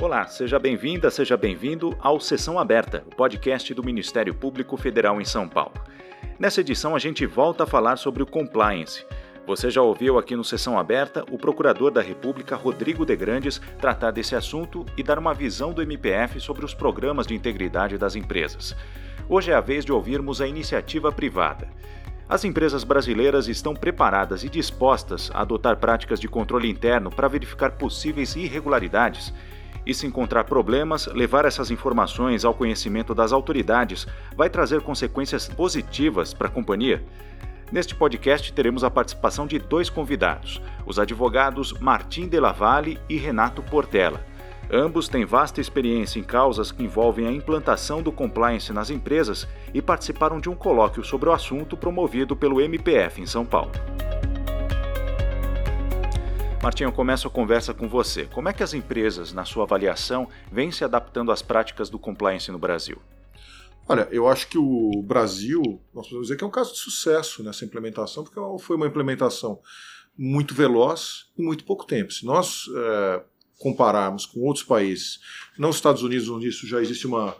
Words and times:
Olá, 0.00 0.26
seja 0.26 0.58
bem-vinda, 0.58 1.10
seja 1.10 1.36
bem-vindo 1.36 1.94
ao 2.00 2.18
Sessão 2.18 2.58
Aberta, 2.58 3.04
o 3.06 3.14
podcast 3.14 3.74
do 3.74 3.84
Ministério 3.84 4.34
Público 4.34 4.74
Federal 4.78 5.20
em 5.20 5.26
São 5.26 5.46
Paulo. 5.46 5.74
Nessa 6.38 6.62
edição, 6.62 6.96
a 6.96 6.98
gente 6.98 7.26
volta 7.26 7.64
a 7.64 7.66
falar 7.66 7.96
sobre 7.96 8.22
o 8.22 8.26
compliance. 8.26 9.04
Você 9.46 9.68
já 9.68 9.82
ouviu 9.82 10.18
aqui 10.18 10.34
no 10.34 10.42
Sessão 10.42 10.78
Aberta 10.78 11.22
o 11.30 11.36
Procurador 11.36 11.90
da 11.90 12.00
República, 12.00 12.56
Rodrigo 12.56 13.04
de 13.04 13.14
Grandes, 13.14 13.60
tratar 13.78 14.10
desse 14.10 14.34
assunto 14.34 14.86
e 14.96 15.02
dar 15.02 15.18
uma 15.18 15.34
visão 15.34 15.70
do 15.70 15.82
MPF 15.82 16.40
sobre 16.40 16.64
os 16.64 16.72
programas 16.72 17.26
de 17.26 17.34
integridade 17.34 17.98
das 17.98 18.16
empresas. 18.16 18.74
Hoje 19.28 19.50
é 19.50 19.54
a 19.54 19.60
vez 19.60 19.84
de 19.84 19.92
ouvirmos 19.92 20.40
a 20.40 20.46
iniciativa 20.46 21.12
privada. 21.12 21.68
As 22.26 22.42
empresas 22.42 22.84
brasileiras 22.84 23.48
estão 23.48 23.74
preparadas 23.74 24.44
e 24.44 24.48
dispostas 24.48 25.30
a 25.34 25.42
adotar 25.42 25.76
práticas 25.76 26.18
de 26.18 26.26
controle 26.26 26.70
interno 26.70 27.10
para 27.10 27.28
verificar 27.28 27.72
possíveis 27.72 28.34
irregularidades 28.34 29.30
e 29.86 29.94
se 29.94 30.06
encontrar 30.06 30.44
problemas, 30.44 31.06
levar 31.06 31.44
essas 31.44 31.70
informações 31.70 32.44
ao 32.44 32.54
conhecimento 32.54 33.14
das 33.14 33.32
autoridades 33.32 34.06
vai 34.36 34.50
trazer 34.50 34.80
consequências 34.82 35.48
positivas 35.48 36.34
para 36.34 36.48
a 36.48 36.50
companhia? 36.50 37.02
Neste 37.72 37.94
podcast 37.94 38.52
teremos 38.52 38.82
a 38.82 38.90
participação 38.90 39.46
de 39.46 39.58
dois 39.58 39.88
convidados, 39.88 40.60
os 40.84 40.98
advogados 40.98 41.72
Martim 41.74 42.26
de 42.26 42.40
Lavalle 42.40 42.98
e 43.08 43.16
Renato 43.16 43.62
Portela. 43.62 44.24
Ambos 44.72 45.08
têm 45.08 45.24
vasta 45.24 45.60
experiência 45.60 46.18
em 46.18 46.22
causas 46.22 46.70
que 46.70 46.82
envolvem 46.82 47.26
a 47.26 47.32
implantação 47.32 48.02
do 48.02 48.12
compliance 48.12 48.72
nas 48.72 48.90
empresas 48.90 49.46
e 49.74 49.82
participaram 49.82 50.40
de 50.40 50.48
um 50.48 50.54
colóquio 50.54 51.02
sobre 51.02 51.28
o 51.28 51.32
assunto 51.32 51.76
promovido 51.76 52.36
pelo 52.36 52.60
MPF 52.60 53.20
em 53.20 53.26
São 53.26 53.44
Paulo. 53.44 53.72
Martinho, 56.62 56.88
eu 56.88 56.92
começo 56.92 57.26
a 57.26 57.30
conversa 57.30 57.72
com 57.72 57.88
você. 57.88 58.26
Como 58.26 58.46
é 58.46 58.52
que 58.52 58.62
as 58.62 58.74
empresas, 58.74 59.32
na 59.32 59.46
sua 59.46 59.64
avaliação, 59.64 60.28
vêm 60.52 60.70
se 60.70 60.84
adaptando 60.84 61.32
às 61.32 61.40
práticas 61.40 61.88
do 61.88 61.98
compliance 61.98 62.50
no 62.52 62.58
Brasil? 62.58 63.00
Olha, 63.88 64.06
eu 64.10 64.28
acho 64.28 64.46
que 64.46 64.58
o 64.58 65.02
Brasil, 65.02 65.62
nós 65.94 66.06
podemos 66.06 66.26
dizer 66.26 66.36
que 66.36 66.44
é 66.44 66.46
um 66.46 66.50
caso 66.50 66.74
de 66.74 66.78
sucesso 66.78 67.42
nessa 67.42 67.64
implementação, 67.64 68.24
porque 68.24 68.38
foi 68.62 68.76
uma 68.76 68.86
implementação 68.86 69.58
muito 70.16 70.54
veloz 70.54 71.30
em 71.38 71.42
muito 71.42 71.64
pouco 71.64 71.86
tempo. 71.86 72.12
Se 72.12 72.26
nós 72.26 72.66
é, 72.76 73.22
compararmos 73.58 74.26
com 74.26 74.40
outros 74.40 74.64
países, 74.64 75.18
não 75.58 75.70
os 75.70 75.76
Estados 75.76 76.02
Unidos, 76.02 76.28
onde 76.28 76.46
isso 76.46 76.66
já 76.66 76.82
existe 76.82 77.06
uma 77.06 77.34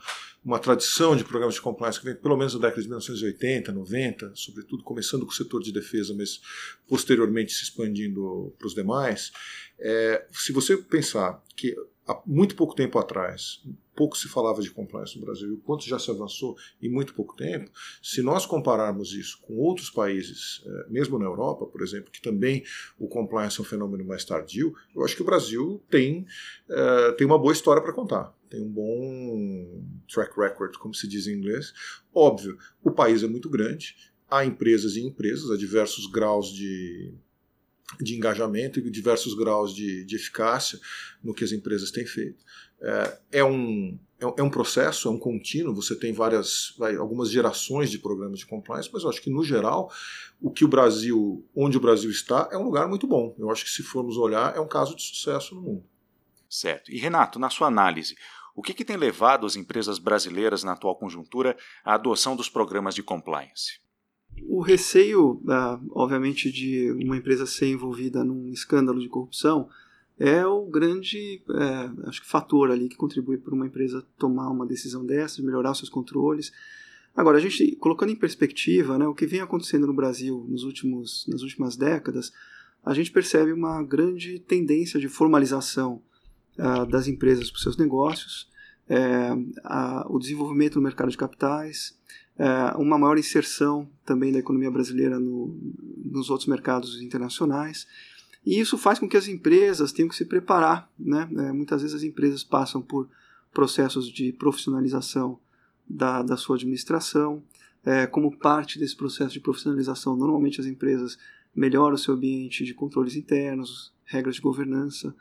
uma 0.44 0.58
tradição 0.58 1.14
de 1.14 1.22
programas 1.22 1.54
de 1.54 1.60
compliance 1.60 1.98
que 1.98 2.06
vem 2.06 2.14
pelo 2.14 2.36
menos 2.36 2.54
na 2.54 2.60
década 2.60 2.80
de 2.80 2.88
1980, 2.88 3.72
90, 3.72 4.32
sobretudo 4.34 4.82
começando 4.82 5.26
com 5.26 5.32
o 5.32 5.34
setor 5.34 5.62
de 5.62 5.72
defesa, 5.72 6.14
mas 6.14 6.40
posteriormente 6.88 7.52
se 7.52 7.64
expandindo 7.64 8.54
para 8.58 8.66
os 8.66 8.74
demais. 8.74 9.32
É, 9.78 10.26
se 10.32 10.52
você 10.52 10.76
pensar 10.78 11.42
que 11.54 11.76
há 12.06 12.20
muito 12.26 12.56
pouco 12.56 12.74
tempo 12.74 12.98
atrás, 12.98 13.62
pouco 13.94 14.16
se 14.16 14.28
falava 14.28 14.62
de 14.62 14.70
compliance 14.70 15.18
no 15.18 15.26
Brasil 15.26 15.52
o 15.52 15.58
quanto 15.58 15.86
já 15.86 15.98
se 15.98 16.10
avançou 16.10 16.56
em 16.80 16.88
muito 16.88 17.12
pouco 17.12 17.36
tempo, 17.36 17.70
se 18.02 18.22
nós 18.22 18.46
compararmos 18.46 19.12
isso 19.12 19.38
com 19.42 19.58
outros 19.58 19.90
países, 19.90 20.62
é, 20.64 20.90
mesmo 20.90 21.18
na 21.18 21.26
Europa, 21.26 21.66
por 21.66 21.82
exemplo, 21.82 22.10
que 22.10 22.22
também 22.22 22.64
o 22.98 23.06
compliance 23.08 23.58
é 23.58 23.62
um 23.62 23.66
fenômeno 23.66 24.06
mais 24.06 24.24
tardio, 24.24 24.74
eu 24.96 25.04
acho 25.04 25.14
que 25.14 25.22
o 25.22 25.26
Brasil 25.26 25.82
tem, 25.90 26.26
é, 26.70 27.12
tem 27.12 27.26
uma 27.26 27.38
boa 27.38 27.52
história 27.52 27.82
para 27.82 27.92
contar 27.92 28.39
tem 28.50 28.60
um 28.60 28.68
bom 28.68 29.82
track 30.12 30.38
record, 30.38 30.76
como 30.76 30.92
se 30.92 31.06
diz 31.06 31.26
em 31.26 31.34
inglês. 31.34 31.72
Óbvio, 32.12 32.58
o 32.82 32.90
país 32.90 33.22
é 33.22 33.28
muito 33.28 33.48
grande, 33.48 33.94
há 34.28 34.44
empresas 34.44 34.96
e 34.96 35.00
empresas, 35.00 35.50
há 35.50 35.56
diversos 35.56 36.06
graus 36.06 36.52
de, 36.52 37.14
de 38.00 38.16
engajamento 38.16 38.80
e 38.80 38.90
diversos 38.90 39.34
graus 39.34 39.74
de, 39.74 40.04
de 40.04 40.16
eficácia 40.16 40.78
no 41.22 41.32
que 41.32 41.44
as 41.44 41.52
empresas 41.52 41.90
têm 41.90 42.04
feito. 42.04 42.44
É, 42.82 43.18
é 43.32 43.44
um, 43.44 43.98
é, 44.18 44.40
é 44.40 44.42
um 44.42 44.50
processo, 44.50 45.08
é 45.08 45.10
um 45.10 45.18
contínuo, 45.18 45.74
você 45.74 45.94
tem 45.94 46.12
várias, 46.12 46.74
algumas 46.98 47.30
gerações 47.30 47.90
de 47.90 47.98
programas 47.98 48.40
de 48.40 48.46
compliance, 48.46 48.90
mas 48.92 49.02
eu 49.02 49.10
acho 49.10 49.22
que, 49.22 49.30
no 49.30 49.44
geral, 49.44 49.92
o 50.40 50.50
que 50.50 50.64
o 50.64 50.68
Brasil, 50.68 51.46
onde 51.54 51.76
o 51.76 51.80
Brasil 51.80 52.10
está, 52.10 52.48
é 52.50 52.56
um 52.56 52.64
lugar 52.64 52.88
muito 52.88 53.06
bom. 53.06 53.34
Eu 53.38 53.50
acho 53.50 53.64
que, 53.64 53.70
se 53.70 53.82
formos 53.82 54.16
olhar, 54.16 54.56
é 54.56 54.60
um 54.60 54.68
caso 54.68 54.96
de 54.96 55.02
sucesso 55.02 55.54
no 55.54 55.62
mundo. 55.62 55.84
Certo. 56.48 56.90
E, 56.90 56.98
Renato, 56.98 57.38
na 57.38 57.48
sua 57.48 57.68
análise, 57.68 58.16
o 58.54 58.62
que, 58.62 58.74
que 58.74 58.84
tem 58.84 58.96
levado 58.96 59.46
as 59.46 59.56
empresas 59.56 59.98
brasileiras 59.98 60.62
na 60.62 60.72
atual 60.72 60.96
conjuntura 60.96 61.56
à 61.84 61.94
adoção 61.94 62.36
dos 62.36 62.48
programas 62.48 62.94
de 62.94 63.02
compliance? 63.02 63.80
O 64.48 64.60
receio, 64.60 65.42
ah, 65.48 65.80
obviamente, 65.90 66.50
de 66.50 66.90
uma 66.92 67.16
empresa 67.16 67.46
ser 67.46 67.68
envolvida 67.68 68.24
num 68.24 68.48
escândalo 68.48 69.00
de 69.00 69.08
corrupção 69.08 69.68
é 70.18 70.44
o 70.46 70.66
grande 70.66 71.42
é, 71.48 72.08
acho 72.08 72.20
que 72.20 72.28
fator 72.28 72.70
ali 72.70 72.90
que 72.90 72.96
contribui 72.96 73.38
para 73.38 73.54
uma 73.54 73.66
empresa 73.66 74.06
tomar 74.18 74.50
uma 74.50 74.66
decisão 74.66 75.04
dessa, 75.04 75.42
melhorar 75.42 75.74
seus 75.74 75.88
controles. 75.88 76.52
Agora, 77.16 77.38
a 77.38 77.40
gente, 77.40 77.74
colocando 77.76 78.12
em 78.12 78.16
perspectiva 78.16 78.98
né, 78.98 79.06
o 79.06 79.14
que 79.14 79.26
vem 79.26 79.40
acontecendo 79.40 79.86
no 79.86 79.94
Brasil 79.94 80.46
nos 80.48 80.62
últimos, 80.62 81.26
nas 81.26 81.40
últimas 81.40 81.74
décadas, 81.74 82.32
a 82.84 82.92
gente 82.92 83.10
percebe 83.10 83.50
uma 83.52 83.82
grande 83.82 84.38
tendência 84.40 85.00
de 85.00 85.08
formalização 85.08 86.02
uh, 86.58 86.86
das 86.86 87.06
empresas 87.06 87.50
para 87.50 87.56
os 87.56 87.62
seus 87.62 87.76
negócios, 87.76 88.50
é, 88.90 89.30
o 90.08 90.18
desenvolvimento 90.18 90.74
no 90.74 90.82
mercado 90.82 91.10
de 91.10 91.16
capitais, 91.16 91.96
é, 92.36 92.76
uma 92.76 92.98
maior 92.98 93.16
inserção 93.16 93.88
também 94.04 94.32
da 94.32 94.38
economia 94.40 94.70
brasileira 94.70 95.20
no, 95.20 95.56
nos 96.04 96.28
outros 96.28 96.48
mercados 96.48 97.00
internacionais. 97.00 97.86
E 98.44 98.58
isso 98.58 98.76
faz 98.76 98.98
com 98.98 99.08
que 99.08 99.16
as 99.16 99.28
empresas 99.28 99.92
tenham 99.92 100.08
que 100.08 100.16
se 100.16 100.24
preparar. 100.24 100.90
Né? 100.98 101.28
É, 101.36 101.52
muitas 101.52 101.82
vezes 101.82 101.96
as 101.96 102.02
empresas 102.02 102.42
passam 102.42 102.82
por 102.82 103.08
processos 103.52 104.08
de 104.08 104.32
profissionalização 104.32 105.38
da, 105.88 106.22
da 106.22 106.36
sua 106.36 106.56
administração. 106.56 107.42
É, 107.84 108.06
como 108.06 108.36
parte 108.36 108.78
desse 108.78 108.96
processo 108.96 109.32
de 109.32 109.40
profissionalização, 109.40 110.16
normalmente 110.16 110.60
as 110.60 110.66
empresas 110.66 111.16
melhoram 111.54 111.94
o 111.94 111.98
seu 111.98 112.14
ambiente 112.14 112.64
de 112.64 112.74
controles 112.74 113.16
internos, 113.16 113.92
regras 114.04 114.36
de 114.36 114.40
governança, 114.40 115.14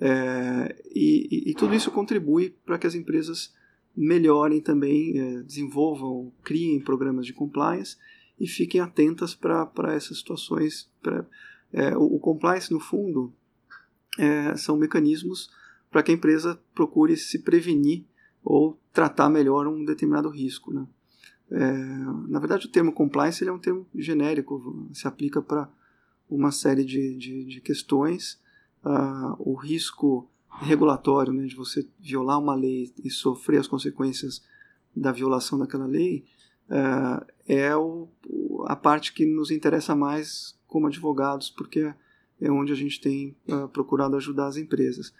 é, 0.00 0.76
e, 0.94 1.50
e, 1.50 1.54
tudo 1.54 1.74
isso 1.74 1.90
contribui 1.90 2.50
para 2.64 2.78
que 2.78 2.86
as 2.86 2.94
empresas 2.94 3.54
melhorem 3.96 4.60
também, 4.60 5.18
é, 5.18 5.42
desenvolvam, 5.42 6.32
criem 6.42 6.80
programas 6.80 7.26
de 7.26 7.32
compliance 7.32 7.96
e 8.38 8.46
fiquem 8.48 8.80
atentas 8.80 9.34
para 9.34 9.94
essas 9.94 10.18
situações. 10.18 10.90
Pra, 11.00 11.24
é, 11.72 11.96
o, 11.96 12.16
o, 12.16 12.18
compliance, 12.18 12.72
no 12.72 12.80
fundo, 12.80 13.32
é, 14.18 14.56
são 14.56 14.76
mecanismos 14.76 15.50
para 15.90 16.02
que 16.02 16.10
a 16.10 16.14
empresa 16.14 16.60
procure 16.74 17.16
se 17.16 17.38
prevenir 17.38 18.04
ou 18.42 18.78
tratar 18.92 19.30
melhor 19.30 19.66
um 19.68 19.84
determinado 19.84 20.28
risco. 20.28 20.72
Né? 20.72 20.86
É, 21.50 21.72
na 22.28 22.40
verdade, 22.40 22.66
o 22.66 22.70
termo 22.70 22.92
compliance 22.92 23.46
é 23.46 23.52
um 23.52 23.58
termo 23.60 23.86
genérico, 23.94 24.88
se 24.92 25.06
aplica 25.06 25.40
para 25.40 25.70
uma 26.28 26.50
série 26.50 26.84
de, 26.84 27.16
de, 27.16 27.44
de 27.44 27.60
questões 27.60 28.42
uh, 28.84 29.34
o 29.38 29.54
risco 29.54 30.28
regulatório 30.60 31.32
né, 31.32 31.46
de 31.46 31.56
você 31.56 31.86
violar 31.98 32.38
uma 32.38 32.54
lei 32.54 32.92
e 33.02 33.10
sofrer 33.10 33.58
as 33.58 33.66
consequências 33.66 34.42
da 34.94 35.10
violação 35.10 35.58
daquela 35.58 35.86
lei 35.86 36.24
uh, 36.68 37.24
é 37.46 37.74
o, 37.76 38.08
a 38.66 38.76
parte 38.76 39.12
que 39.12 39.26
nos 39.26 39.50
interessa 39.50 39.94
mais 39.94 40.56
como 40.66 40.86
advogados, 40.86 41.50
porque 41.50 41.92
é 42.40 42.50
onde 42.50 42.72
a 42.72 42.76
gente 42.76 43.00
tem 43.00 43.36
uh, 43.48 43.68
procurado 43.68 44.16
ajudar 44.16 44.46
as 44.46 44.56
empresas. 44.56 45.12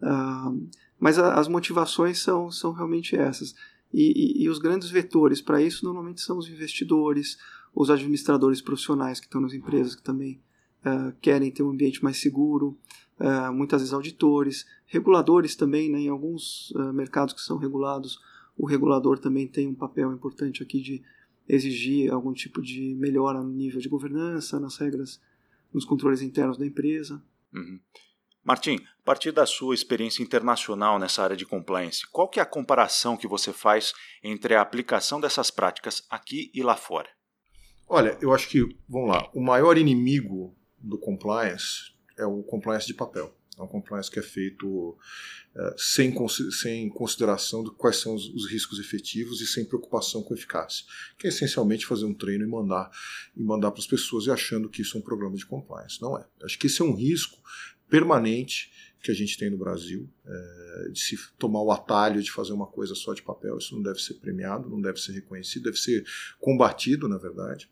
Uh, 0.00 0.68
mas 0.98 1.18
a, 1.18 1.34
as 1.34 1.48
motivações 1.48 2.18
são, 2.18 2.50
são 2.50 2.72
realmente 2.72 3.16
essas. 3.16 3.54
E, 3.92 4.40
e, 4.40 4.44
e 4.44 4.48
os 4.48 4.58
grandes 4.58 4.90
vetores 4.90 5.40
para 5.40 5.62
isso 5.62 5.84
normalmente 5.84 6.20
são 6.20 6.38
os 6.38 6.48
investidores, 6.48 7.38
os 7.74 7.90
administradores 7.90 8.60
profissionais 8.60 9.20
que 9.20 9.26
estão 9.26 9.40
nas 9.40 9.54
empresas, 9.54 9.94
que 9.94 10.02
também 10.02 10.40
uh, 10.86 11.12
querem 11.20 11.50
ter 11.50 11.62
um 11.62 11.70
ambiente 11.70 12.02
mais 12.02 12.18
seguro, 12.18 12.78
uh, 13.18 13.52
muitas 13.52 13.80
vezes 13.80 13.92
auditores, 13.92 14.64
reguladores 14.86 15.56
também, 15.56 15.90
né, 15.90 16.00
em 16.00 16.08
alguns 16.08 16.70
uh, 16.70 16.92
mercados 16.92 17.34
que 17.34 17.40
são 17.40 17.58
regulados, 17.58 18.18
o 18.56 18.66
regulador 18.66 19.18
também 19.18 19.46
tem 19.46 19.66
um 19.66 19.74
papel 19.74 20.12
importante 20.12 20.62
aqui 20.62 20.80
de 20.80 21.02
exigir 21.48 22.12
algum 22.12 22.32
tipo 22.32 22.62
de 22.62 22.94
melhora 22.94 23.42
no 23.42 23.50
nível 23.50 23.80
de 23.80 23.88
governança, 23.88 24.58
nas 24.58 24.76
regras, 24.78 25.20
nos 25.72 25.84
controles 25.84 26.22
internos 26.22 26.56
da 26.56 26.66
empresa. 26.66 27.22
Uhum. 27.52 27.78
Martim, 28.42 28.76
a 28.76 29.04
partir 29.04 29.32
da 29.32 29.44
sua 29.44 29.74
experiência 29.74 30.22
internacional 30.22 30.98
nessa 30.98 31.22
área 31.22 31.36
de 31.36 31.44
compliance, 31.44 32.06
qual 32.10 32.28
que 32.28 32.38
é 32.38 32.42
a 32.42 32.46
comparação 32.46 33.16
que 33.16 33.26
você 33.26 33.52
faz 33.52 33.92
entre 34.22 34.54
a 34.54 34.60
aplicação 34.60 35.20
dessas 35.20 35.50
práticas 35.50 36.04
aqui 36.08 36.50
e 36.54 36.62
lá 36.62 36.76
fora? 36.76 37.08
Olha, 37.88 38.16
eu 38.20 38.32
acho 38.32 38.48
que, 38.48 38.60
vamos 38.88 39.10
lá, 39.10 39.28
o 39.34 39.40
maior 39.40 39.76
inimigo 39.76 40.55
do 40.78 40.98
compliance 40.98 41.92
é 42.16 42.24
o 42.24 42.42
compliance 42.42 42.86
de 42.86 42.94
papel. 42.94 43.34
É 43.58 43.62
um 43.62 43.66
compliance 43.66 44.10
que 44.10 44.18
é 44.18 44.22
feito 44.22 44.96
é, 45.54 45.74
sem, 45.78 46.14
sem 46.50 46.88
consideração 46.90 47.64
de 47.64 47.70
quais 47.70 47.96
são 47.96 48.14
os, 48.14 48.28
os, 48.28 48.50
riscos 48.50 48.78
efetivos 48.78 49.40
e 49.40 49.46
sem 49.46 49.64
preocupação 49.64 50.22
com 50.22 50.34
eficácia. 50.34 50.84
Que 51.18 51.26
é 51.26 51.30
essencialmente 51.30 51.86
fazer 51.86 52.04
um 52.04 52.12
treino 52.12 52.44
e 52.44 52.46
mandar 52.46 52.90
e 53.34 53.42
mandar 53.42 53.70
para 53.70 53.80
as 53.80 53.86
pessoas 53.86 54.26
e 54.26 54.30
achando 54.30 54.68
que 54.68 54.82
isso 54.82 54.96
é 54.96 55.00
um 55.00 55.02
programa 55.02 55.36
de 55.36 55.46
compliance. 55.46 56.00
Não 56.02 56.18
é. 56.18 56.26
Acho 56.42 56.58
que 56.58 56.66
esse 56.66 56.82
é 56.82 56.84
um 56.84 56.94
risco 56.94 57.38
permanente 57.88 58.70
que 59.02 59.10
a 59.10 59.14
gente 59.14 59.38
tem 59.38 59.48
no 59.48 59.56
Brasil, 59.56 60.10
é, 60.26 60.88
de 60.90 60.98
se 60.98 61.16
tomar 61.38 61.62
o 61.62 61.70
atalho 61.70 62.20
de 62.20 62.30
fazer 62.30 62.52
uma 62.52 62.66
coisa 62.66 62.94
só 62.94 63.14
de 63.14 63.22
papel. 63.22 63.56
Isso 63.56 63.74
não 63.74 63.82
deve 63.82 64.00
ser 64.00 64.14
premiado, 64.14 64.68
não 64.68 64.80
deve 64.80 65.00
ser 65.00 65.12
reconhecido, 65.12 65.64
deve 65.64 65.78
ser 65.78 66.04
combatido, 66.40 67.08
na 67.08 67.16
verdade. 67.16 67.70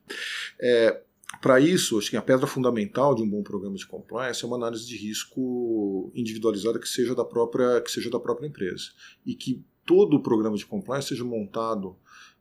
É, 0.60 1.02
para 1.40 1.60
isso, 1.60 1.98
acho 1.98 2.10
que 2.10 2.16
a 2.16 2.22
pedra 2.22 2.46
fundamental 2.46 3.14
de 3.14 3.22
um 3.22 3.28
bom 3.28 3.42
programa 3.42 3.76
de 3.76 3.86
compliance 3.86 4.44
é 4.44 4.46
uma 4.46 4.56
análise 4.56 4.86
de 4.86 4.96
risco 4.96 6.10
individualizada 6.14 6.78
que 6.78 6.88
seja 6.88 7.14
da 7.14 7.24
própria, 7.24 7.80
que 7.80 7.90
seja 7.90 8.10
da 8.10 8.20
própria 8.20 8.46
empresa 8.46 8.84
e 9.24 9.34
que 9.34 9.64
todo 9.84 10.16
o 10.16 10.22
programa 10.22 10.56
de 10.56 10.66
compliance 10.66 11.08
seja 11.08 11.24
montado 11.24 11.96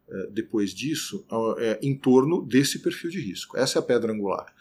é, 0.09 0.27
depois 0.31 0.73
disso 0.73 1.25
é, 1.57 1.79
em 1.81 1.97
torno 1.97 2.41
desse 2.45 2.79
perfil 2.79 3.09
de 3.09 3.19
risco. 3.19 3.57
Essa 3.57 3.79
é 3.79 3.81
a 3.81 3.83
pedra 3.83 4.11
angular. 4.11 4.53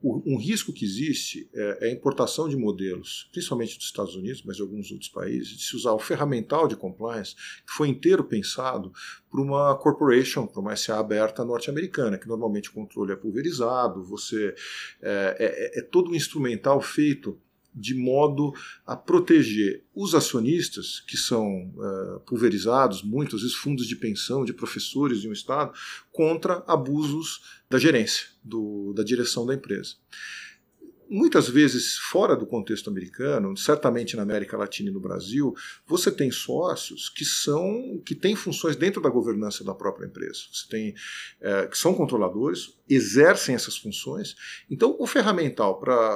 Um 0.00 0.38
risco 0.38 0.72
que 0.72 0.84
existe 0.84 1.50
é, 1.52 1.86
é 1.86 1.88
a 1.88 1.92
importação 1.92 2.48
de 2.48 2.56
modelos, 2.56 3.28
principalmente 3.32 3.76
dos 3.76 3.86
Estados 3.86 4.14
Unidos, 4.14 4.44
mas 4.44 4.54
de 4.54 4.62
alguns 4.62 4.92
outros 4.92 5.08
países, 5.08 5.48
de 5.48 5.62
se 5.64 5.74
usar 5.74 5.92
o 5.92 5.98
ferramental 5.98 6.68
de 6.68 6.76
compliance, 6.76 7.34
que 7.34 7.72
foi 7.72 7.88
inteiro 7.88 8.22
pensado 8.22 8.92
para 9.28 9.40
uma 9.40 9.76
corporation, 9.76 10.46
para 10.46 10.60
uma 10.60 10.76
SA 10.76 11.00
aberta 11.00 11.44
norte-americana, 11.44 12.16
que 12.16 12.28
normalmente 12.28 12.70
o 12.70 12.72
controle 12.72 13.12
é 13.12 13.16
pulverizado, 13.16 14.04
você 14.04 14.54
é, 15.02 15.74
é, 15.74 15.80
é 15.80 15.82
todo 15.82 16.12
um 16.12 16.14
instrumental 16.14 16.80
feito 16.80 17.36
de 17.78 17.94
modo 17.94 18.52
a 18.84 18.96
proteger 18.96 19.84
os 19.94 20.14
acionistas, 20.14 21.00
que 21.00 21.16
são 21.16 21.72
uh, 21.76 22.20
pulverizados, 22.26 23.02
muitas 23.02 23.40
vezes 23.42 23.56
fundos 23.56 23.86
de 23.86 23.96
pensão, 23.96 24.44
de 24.44 24.52
professores 24.52 25.20
de 25.20 25.28
um 25.28 25.32
Estado, 25.32 25.72
contra 26.10 26.64
abusos 26.66 27.40
da 27.70 27.78
gerência, 27.78 28.26
do, 28.42 28.92
da 28.94 29.02
direção 29.02 29.46
da 29.46 29.54
empresa. 29.54 29.94
Muitas 31.10 31.48
vezes, 31.48 31.96
fora 31.96 32.36
do 32.36 32.46
contexto 32.46 32.90
americano, 32.90 33.56
certamente 33.56 34.14
na 34.14 34.22
América 34.22 34.58
Latina 34.58 34.90
e 34.90 34.92
no 34.92 35.00
Brasil, 35.00 35.54
você 35.86 36.12
tem 36.12 36.30
sócios 36.30 37.08
que 37.08 37.24
são 37.24 38.02
que 38.04 38.14
têm 38.14 38.36
funções 38.36 38.76
dentro 38.76 39.00
da 39.00 39.08
governança 39.08 39.64
da 39.64 39.74
própria 39.74 40.04
empresa. 40.04 40.40
Você 40.52 40.68
tem 40.68 40.94
é, 41.40 41.66
que 41.66 41.78
são 41.78 41.94
controladores, 41.94 42.78
exercem 42.86 43.54
essas 43.54 43.78
funções. 43.78 44.36
Então, 44.70 44.96
o 44.98 45.06
ferramental 45.06 45.80
para 45.80 46.14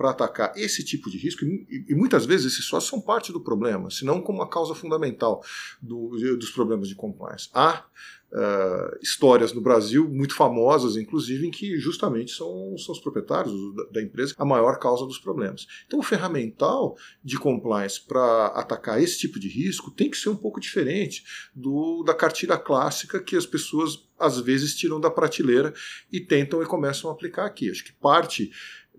para 0.00 0.12
atacar 0.12 0.56
esse 0.56 0.82
tipo 0.82 1.10
de 1.10 1.18
risco, 1.18 1.44
e, 1.44 1.84
e, 1.86 1.94
muitas 1.94 2.24
vezes 2.24 2.54
esses 2.54 2.64
sócios 2.64 2.88
são 2.88 3.02
parte 3.02 3.34
do 3.34 3.38
problema, 3.38 3.90
se 3.90 4.02
não 4.02 4.22
como 4.22 4.40
a 4.40 4.48
causa 4.48 4.74
fundamental 4.74 5.44
do, 5.82 6.16
dos 6.38 6.50
problemas 6.52 6.88
de 6.88 6.94
compliance. 6.94 7.50
Há 7.52 7.84
uh, 8.32 8.98
histórias 9.02 9.52
no 9.52 9.60
Brasil 9.60 10.08
muito 10.08 10.34
famosas, 10.34 10.96
inclusive, 10.96 11.46
em 11.46 11.50
que 11.50 11.78
justamente 11.78 12.32
são, 12.32 12.78
são 12.78 12.94
os 12.94 12.98
proprietários 12.98 13.52
da, 13.74 13.84
da 13.92 14.02
empresa 14.02 14.34
a 14.38 14.44
maior 14.44 14.78
causa 14.78 15.04
dos 15.04 15.18
problemas. 15.18 15.66
Então, 15.86 15.98
o 15.98 16.02
ferramental 16.02 16.96
de 17.22 17.38
compliance 17.38 18.00
para 18.00 18.46
atacar 18.46 19.02
esse 19.02 19.18
tipo 19.18 19.38
de 19.38 19.48
risco 19.48 19.90
tem 19.90 20.10
que 20.10 20.16
ser 20.16 20.30
um 20.30 20.36
pouco 20.36 20.58
diferente 20.58 21.24
do, 21.54 22.02
da 22.04 22.14
cartilha 22.14 22.56
clássica 22.56 23.20
que 23.20 23.36
as 23.36 23.44
pessoas 23.44 24.08
às 24.18 24.38
vezes 24.38 24.74
tiram 24.74 25.00
da 25.00 25.10
prateleira 25.10 25.72
e 26.12 26.20
tentam 26.20 26.62
e 26.62 26.66
começam 26.66 27.10
a 27.10 27.12
aplicar 27.12 27.46
aqui. 27.46 27.70
Acho 27.70 27.84
que 27.84 27.92
parte 27.92 28.50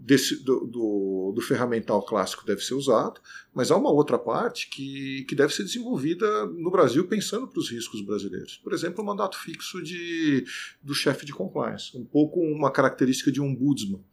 desse, 0.03 0.43
do, 0.43 0.65
do, 0.65 1.31
do, 1.35 1.41
ferramental 1.41 2.03
clássico 2.03 2.45
deve 2.45 2.61
ser 2.61 2.73
usado, 2.73 3.21
mas 3.53 3.69
há 3.69 3.77
uma 3.77 3.91
outra 3.91 4.17
parte 4.17 4.67
que, 4.67 5.23
que 5.25 5.35
deve 5.35 5.53
ser 5.53 5.63
desenvolvida 5.63 6.47
no 6.47 6.71
Brasil 6.71 7.07
pensando 7.07 7.47
para 7.47 7.59
os 7.59 7.69
riscos 7.69 8.01
brasileiros. 8.01 8.57
Por 8.57 8.73
exemplo, 8.73 9.03
o 9.03 9.05
mandato 9.05 9.37
fixo 9.37 9.81
de, 9.81 10.43
do 10.81 10.95
chefe 10.95 11.23
de 11.23 11.31
compliance, 11.31 11.95
um 11.95 12.03
pouco 12.03 12.39
uma 12.39 12.71
característica 12.71 13.31
de 13.31 13.39
ombudsman, 13.39 14.03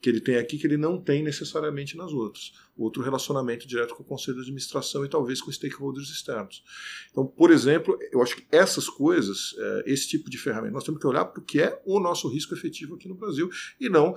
que 0.00 0.08
ele 0.08 0.20
tem 0.20 0.36
aqui 0.36 0.56
que 0.56 0.66
ele 0.66 0.78
não 0.78 0.98
tem 0.98 1.22
necessariamente 1.22 1.96
nas 1.96 2.12
outras. 2.12 2.52
Outro 2.76 3.02
relacionamento 3.02 3.68
direto 3.68 3.94
com 3.94 4.02
o 4.02 4.06
conselho 4.06 4.36
de 4.36 4.42
administração 4.42 5.04
e 5.04 5.08
talvez 5.08 5.42
com 5.42 5.52
stakeholders 5.52 6.08
externos. 6.08 6.62
Então, 7.10 7.26
por 7.26 7.50
exemplo, 7.50 7.98
eu 8.10 8.22
acho 8.22 8.36
que 8.36 8.46
essas 8.50 8.88
coisas, 8.88 9.54
é, 9.58 9.92
esse 9.92 10.08
tipo 10.08 10.30
de 10.30 10.38
ferramenta, 10.38 10.72
nós 10.72 10.84
temos 10.84 11.00
que 11.00 11.06
olhar 11.06 11.24
para 11.26 11.40
o 11.40 11.44
que 11.44 11.60
é 11.60 11.80
o 11.84 12.00
nosso 12.00 12.28
risco 12.28 12.54
efetivo 12.54 12.94
aqui 12.94 13.08
no 13.08 13.14
Brasil 13.14 13.50
e 13.78 13.88
não 13.88 14.14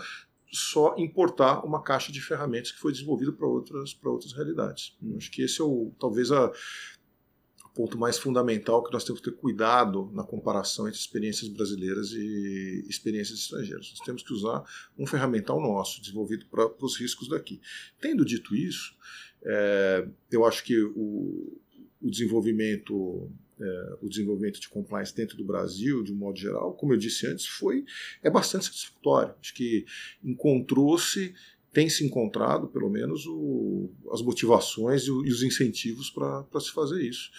só 0.52 0.96
importar 0.98 1.66
uma 1.66 1.82
caixa 1.82 2.12
de 2.12 2.22
ferramentas 2.22 2.72
que 2.72 2.80
foi 2.80 2.92
desenvolvida 2.92 3.32
para 3.32 3.48
outras, 3.48 3.98
outras 4.04 4.34
realidades. 4.34 4.98
Eu 5.02 5.18
acho 5.18 5.32
que 5.32 5.42
esse 5.42 5.62
é 5.62 5.64
o, 5.64 5.92
talvez 6.00 6.32
a, 6.32 6.48
o 6.48 7.70
ponto 7.76 7.98
mais 7.98 8.18
fundamental 8.18 8.84
que 8.84 8.92
nós 8.92 9.04
temos 9.04 9.22
que 9.22 9.30
ter 9.30 9.36
cuidado 9.36 10.10
na 10.14 10.24
comparação 10.24 10.88
entre 10.88 11.00
experiências 11.00 11.50
brasileiras 11.50 12.12
e 12.12 12.86
experiências 12.88 13.40
estrangeiras. 13.40 13.90
Nós 13.92 14.06
temos 14.06 14.24
que 14.24 14.34
usar 14.34 14.64
um 14.98 15.06
ferramental 15.06 15.62
nosso, 15.62 16.02
desenvolvido 16.02 16.46
para 16.48 16.72
os 16.80 16.98
riscos 16.98 17.28
daqui. 17.28 17.62
Tendo 18.00 18.24
dito 18.24 18.56
isso, 18.56 18.96
é, 19.44 20.08
eu 20.32 20.46
acho 20.46 20.64
que 20.64 20.82
o, 20.96 21.62
o 22.08 22.12
desenvolvimento 22.12 23.30
é, 23.60 23.98
o 24.02 24.08
desenvolvimento 24.08 24.60
de 24.60 24.70
compliance 24.70 25.16
dentro 25.16 25.36
do 25.36 25.44
Brasil, 25.44 26.04
de 26.04 26.14
um 26.14 26.16
modo 26.16 26.38
geral, 26.38 26.74
como 26.76 26.94
eu 26.94 26.98
disse 26.98 27.26
antes, 27.26 27.46
foi 27.48 27.84
é 28.22 28.30
bastante 28.30 28.66
satisfatório. 28.66 29.34
Acho 29.42 29.54
que 29.54 29.86
encontrou-se, 30.24 31.34
tem 31.74 31.90
se 31.90 32.06
encontrado, 32.06 32.68
pelo 32.68 32.90
menos, 32.90 33.26
o, 33.26 33.90
as 34.12 34.22
motivações 34.22 35.04
e, 35.04 35.12
o, 35.12 35.26
e 35.26 35.32
os 35.32 35.42
incentivos 35.42 36.10
para 36.12 36.60
se 36.60 36.72
fazer 36.72 37.02
isso. 37.02 37.32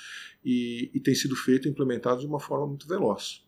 E, 0.44 0.90
e, 0.92 1.00
tem 1.00 1.14
sido 1.14 1.36
feito 1.36 1.68
e 1.68 1.70
implementado 1.70 2.20
de 2.20 2.26
uma 2.26 2.40
forma 2.40 2.66
muito 2.66 2.86
veloz. 2.86 3.44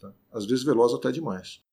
Tá? 0.00 0.12
Às 0.30 0.46
vezes 0.46 0.64
veloz 0.64 0.92
até 0.92 1.10
demais. 1.10 1.63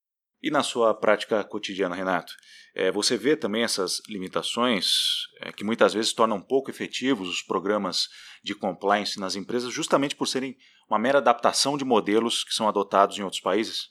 E 0.42 0.50
na 0.50 0.64
sua 0.64 0.94
prática 0.94 1.44
cotidiana, 1.44 1.96
Renato, 1.96 2.34
é, 2.74 2.92
você 2.92 3.16
vê 3.16 3.36
também 3.36 3.64
essas 3.64 4.02
limitações 4.10 4.94
é, 5.42 5.52
que 5.52 5.64
muitas 5.64 5.94
vezes 5.94 6.14
tornam 6.14 6.42
pouco 6.42 6.72
efetivos 6.72 7.30
os 7.30 7.42
programas 7.42 8.08
de 8.44 8.56
compliance 8.56 9.20
nas 9.20 9.36
empresas, 9.36 9.72
justamente 9.72 10.16
por 10.16 10.28
serem 10.28 10.58
uma 10.90 10.98
mera 10.98 11.20
adaptação 11.20 11.78
de 11.78 11.86
modelos 11.86 12.44
que 12.44 12.54
são 12.54 12.68
adotados 12.68 13.18
em 13.18 13.24
outros 13.24 13.42
países? 13.42 13.90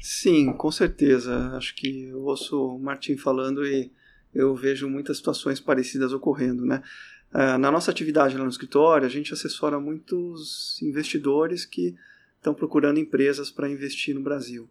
Sim, 0.00 0.52
com 0.52 0.70
certeza. 0.70 1.52
Acho 1.56 1.74
que 1.74 2.04
eu 2.04 2.22
ouço 2.22 2.76
o 2.76 2.78
Martim 2.78 3.16
falando 3.16 3.66
e 3.66 3.92
eu 4.34 4.54
vejo 4.54 4.88
muitas 4.88 5.18
situações 5.18 5.60
parecidas 5.60 6.12
ocorrendo, 6.12 6.64
né? 6.64 6.82
É, 7.34 7.56
na 7.56 7.70
nossa 7.70 7.90
atividade 7.90 8.36
lá 8.36 8.44
no 8.44 8.50
escritório, 8.50 9.06
a 9.06 9.10
gente 9.10 9.32
assessora 9.32 9.80
muitos 9.80 10.80
investidores 10.82 11.64
que 11.64 11.94
estão 12.36 12.52
procurando 12.52 12.98
empresas 12.98 13.50
para 13.50 13.70
investir 13.70 14.14
no 14.14 14.22
Brasil. 14.22 14.68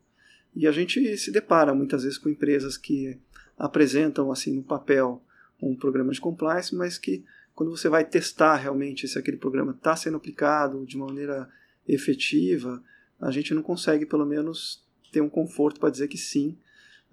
E 0.55 0.67
a 0.67 0.71
gente 0.71 1.17
se 1.17 1.31
depara 1.31 1.73
muitas 1.73 2.03
vezes 2.03 2.17
com 2.17 2.29
empresas 2.29 2.77
que 2.77 3.17
apresentam 3.57 4.31
assim 4.31 4.53
no 4.53 4.63
papel 4.63 5.21
um 5.61 5.75
programa 5.75 6.11
de 6.11 6.19
compliance, 6.19 6.75
mas 6.75 6.97
que 6.97 7.23
quando 7.53 7.69
você 7.69 7.87
vai 7.87 8.03
testar 8.03 8.55
realmente 8.55 9.07
se 9.07 9.19
aquele 9.19 9.37
programa 9.37 9.71
está 9.71 9.95
sendo 9.95 10.17
aplicado 10.17 10.85
de 10.85 10.97
maneira 10.97 11.47
efetiva, 11.87 12.83
a 13.19 13.29
gente 13.29 13.53
não 13.53 13.61
consegue 13.61 14.05
pelo 14.05 14.25
menos 14.25 14.83
ter 15.11 15.21
um 15.21 15.29
conforto 15.29 15.79
para 15.79 15.89
dizer 15.89 16.07
que 16.07 16.17
sim. 16.17 16.57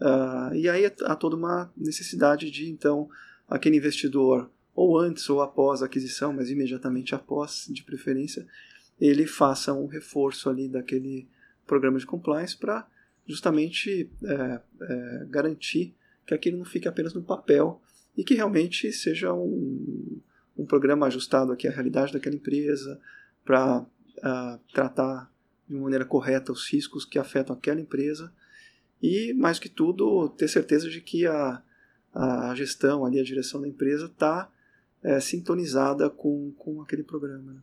Uh, 0.01 0.55
e 0.55 0.69
aí 0.69 0.87
há 0.87 1.17
toda 1.17 1.37
uma 1.37 1.71
necessidade 1.77 2.51
de 2.51 2.71
então 2.71 3.11
aquele 3.49 3.77
investidor 3.77 4.51
ou 4.75 4.97
antes 4.97 5.29
ou 5.29 5.43
após 5.43 5.83
a 5.83 5.87
aquisição, 5.87 6.33
mas 6.33 6.51
imediatamente 6.51 7.15
após, 7.15 7.67
de 7.69 7.83
preferência, 7.83 8.47
ele 9.01 9.27
faça 9.27 9.73
um 9.73 9.87
reforço 9.87 10.49
ali 10.49 10.69
daquele 10.69 11.29
programa 11.67 11.99
de 11.99 12.07
compliance 12.07 12.57
para 12.57 12.87
justamente 13.29 14.11
é, 14.25 14.61
é, 14.81 15.27
garantir 15.29 15.95
que 16.27 16.35
aquilo 16.35 16.59
não 16.59 16.65
fique 16.65 16.89
apenas 16.89 17.13
no 17.13 17.23
papel 17.23 17.81
e 18.17 18.25
que 18.25 18.35
realmente 18.35 18.91
seja 18.93 19.33
um, 19.33 20.21
um 20.57 20.67
programa 20.67 21.07
ajustado 21.07 21.53
aqui 21.53 21.69
à 21.69 21.71
realidade 21.71 22.13
daquela 22.13 22.35
empresa 22.35 23.01
para 23.45 23.81
uh, 23.81 24.59
tratar 24.73 25.33
de 25.69 25.75
uma 25.75 25.85
maneira 25.85 26.05
correta 26.05 26.51
os 26.51 26.69
riscos 26.69 27.05
que 27.05 27.19
afetam 27.19 27.55
aquela 27.55 27.81
empresa 27.81 28.33
e, 29.03 29.33
mais 29.35 29.59
que 29.59 29.69
tudo, 29.69 30.29
ter 30.31 30.49
certeza 30.49 30.91
de 30.91 31.01
que 31.01 31.27
a, 31.27 31.63
a 32.13 32.55
gestão, 32.55 33.05
ali, 33.05 33.21
a 33.21 33.25
direção 33.25 33.61
da 33.61 33.69
empresa 33.69 34.07
está 34.07 34.51
é, 35.03 35.21
sintonizada 35.21 36.11
com, 36.11 36.53
com 36.59 36.83
aquele 36.83 37.05
programa. 37.05 37.53
Né? 37.53 37.61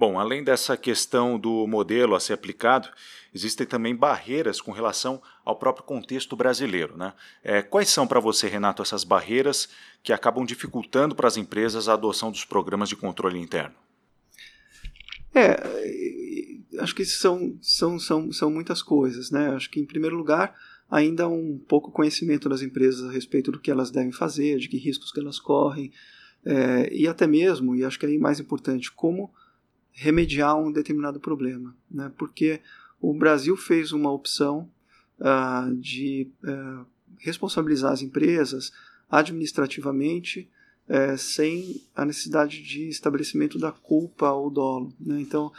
Bom, 0.00 0.18
além 0.18 0.42
dessa 0.42 0.78
questão 0.78 1.38
do 1.38 1.66
modelo 1.66 2.14
a 2.14 2.20
ser 2.20 2.32
aplicado, 2.32 2.88
existem 3.34 3.66
também 3.66 3.94
barreiras 3.94 4.58
com 4.58 4.72
relação 4.72 5.20
ao 5.44 5.58
próprio 5.58 5.84
contexto 5.84 6.34
brasileiro. 6.34 6.96
Né? 6.96 7.12
É, 7.44 7.60
quais 7.60 7.90
são 7.90 8.06
para 8.06 8.18
você, 8.18 8.48
Renato, 8.48 8.80
essas 8.80 9.04
barreiras 9.04 9.68
que 10.02 10.10
acabam 10.10 10.46
dificultando 10.46 11.14
para 11.14 11.28
as 11.28 11.36
empresas 11.36 11.86
a 11.86 11.92
adoção 11.92 12.30
dos 12.30 12.46
programas 12.46 12.88
de 12.88 12.96
controle 12.96 13.38
interno? 13.38 13.74
É, 15.34 15.58
acho 16.78 16.94
que 16.94 17.04
são, 17.04 17.58
são, 17.60 17.98
são, 17.98 18.32
são 18.32 18.50
muitas 18.50 18.82
coisas. 18.82 19.30
Né? 19.30 19.50
Acho 19.50 19.68
que, 19.68 19.80
em 19.80 19.86
primeiro 19.86 20.16
lugar, 20.16 20.54
ainda 20.90 21.28
um 21.28 21.58
pouco 21.68 21.92
conhecimento 21.92 22.48
das 22.48 22.62
empresas 22.62 23.06
a 23.06 23.12
respeito 23.12 23.52
do 23.52 23.60
que 23.60 23.70
elas 23.70 23.90
devem 23.90 24.12
fazer, 24.12 24.56
de 24.60 24.66
que 24.70 24.78
riscos 24.78 25.12
que 25.12 25.20
elas 25.20 25.38
correm, 25.38 25.92
é, 26.42 26.88
e 26.90 27.06
até 27.06 27.26
mesmo, 27.26 27.76
e 27.76 27.84
acho 27.84 27.98
que 27.98 28.06
é 28.06 28.18
mais 28.18 28.40
importante, 28.40 28.90
como 28.90 29.30
remediar 29.92 30.56
um 30.56 30.72
determinado 30.72 31.20
problema, 31.20 31.74
né? 31.90 32.10
porque 32.16 32.60
o 33.00 33.14
Brasil 33.14 33.56
fez 33.56 33.92
uma 33.92 34.10
opção 34.10 34.70
uh, 35.18 35.74
de 35.76 36.28
uh, 36.44 36.86
responsabilizar 37.18 37.92
as 37.92 38.02
empresas 38.02 38.72
administrativamente 39.10 40.48
é, 40.88 41.16
sem 41.16 41.80
a 41.94 42.04
necessidade 42.04 42.62
de 42.62 42.88
estabelecimento 42.88 43.58
da 43.58 43.70
culpa 43.70 44.32
ou 44.32 44.50
dolo. 44.50 44.92
Né? 44.98 45.20
Então, 45.20 45.52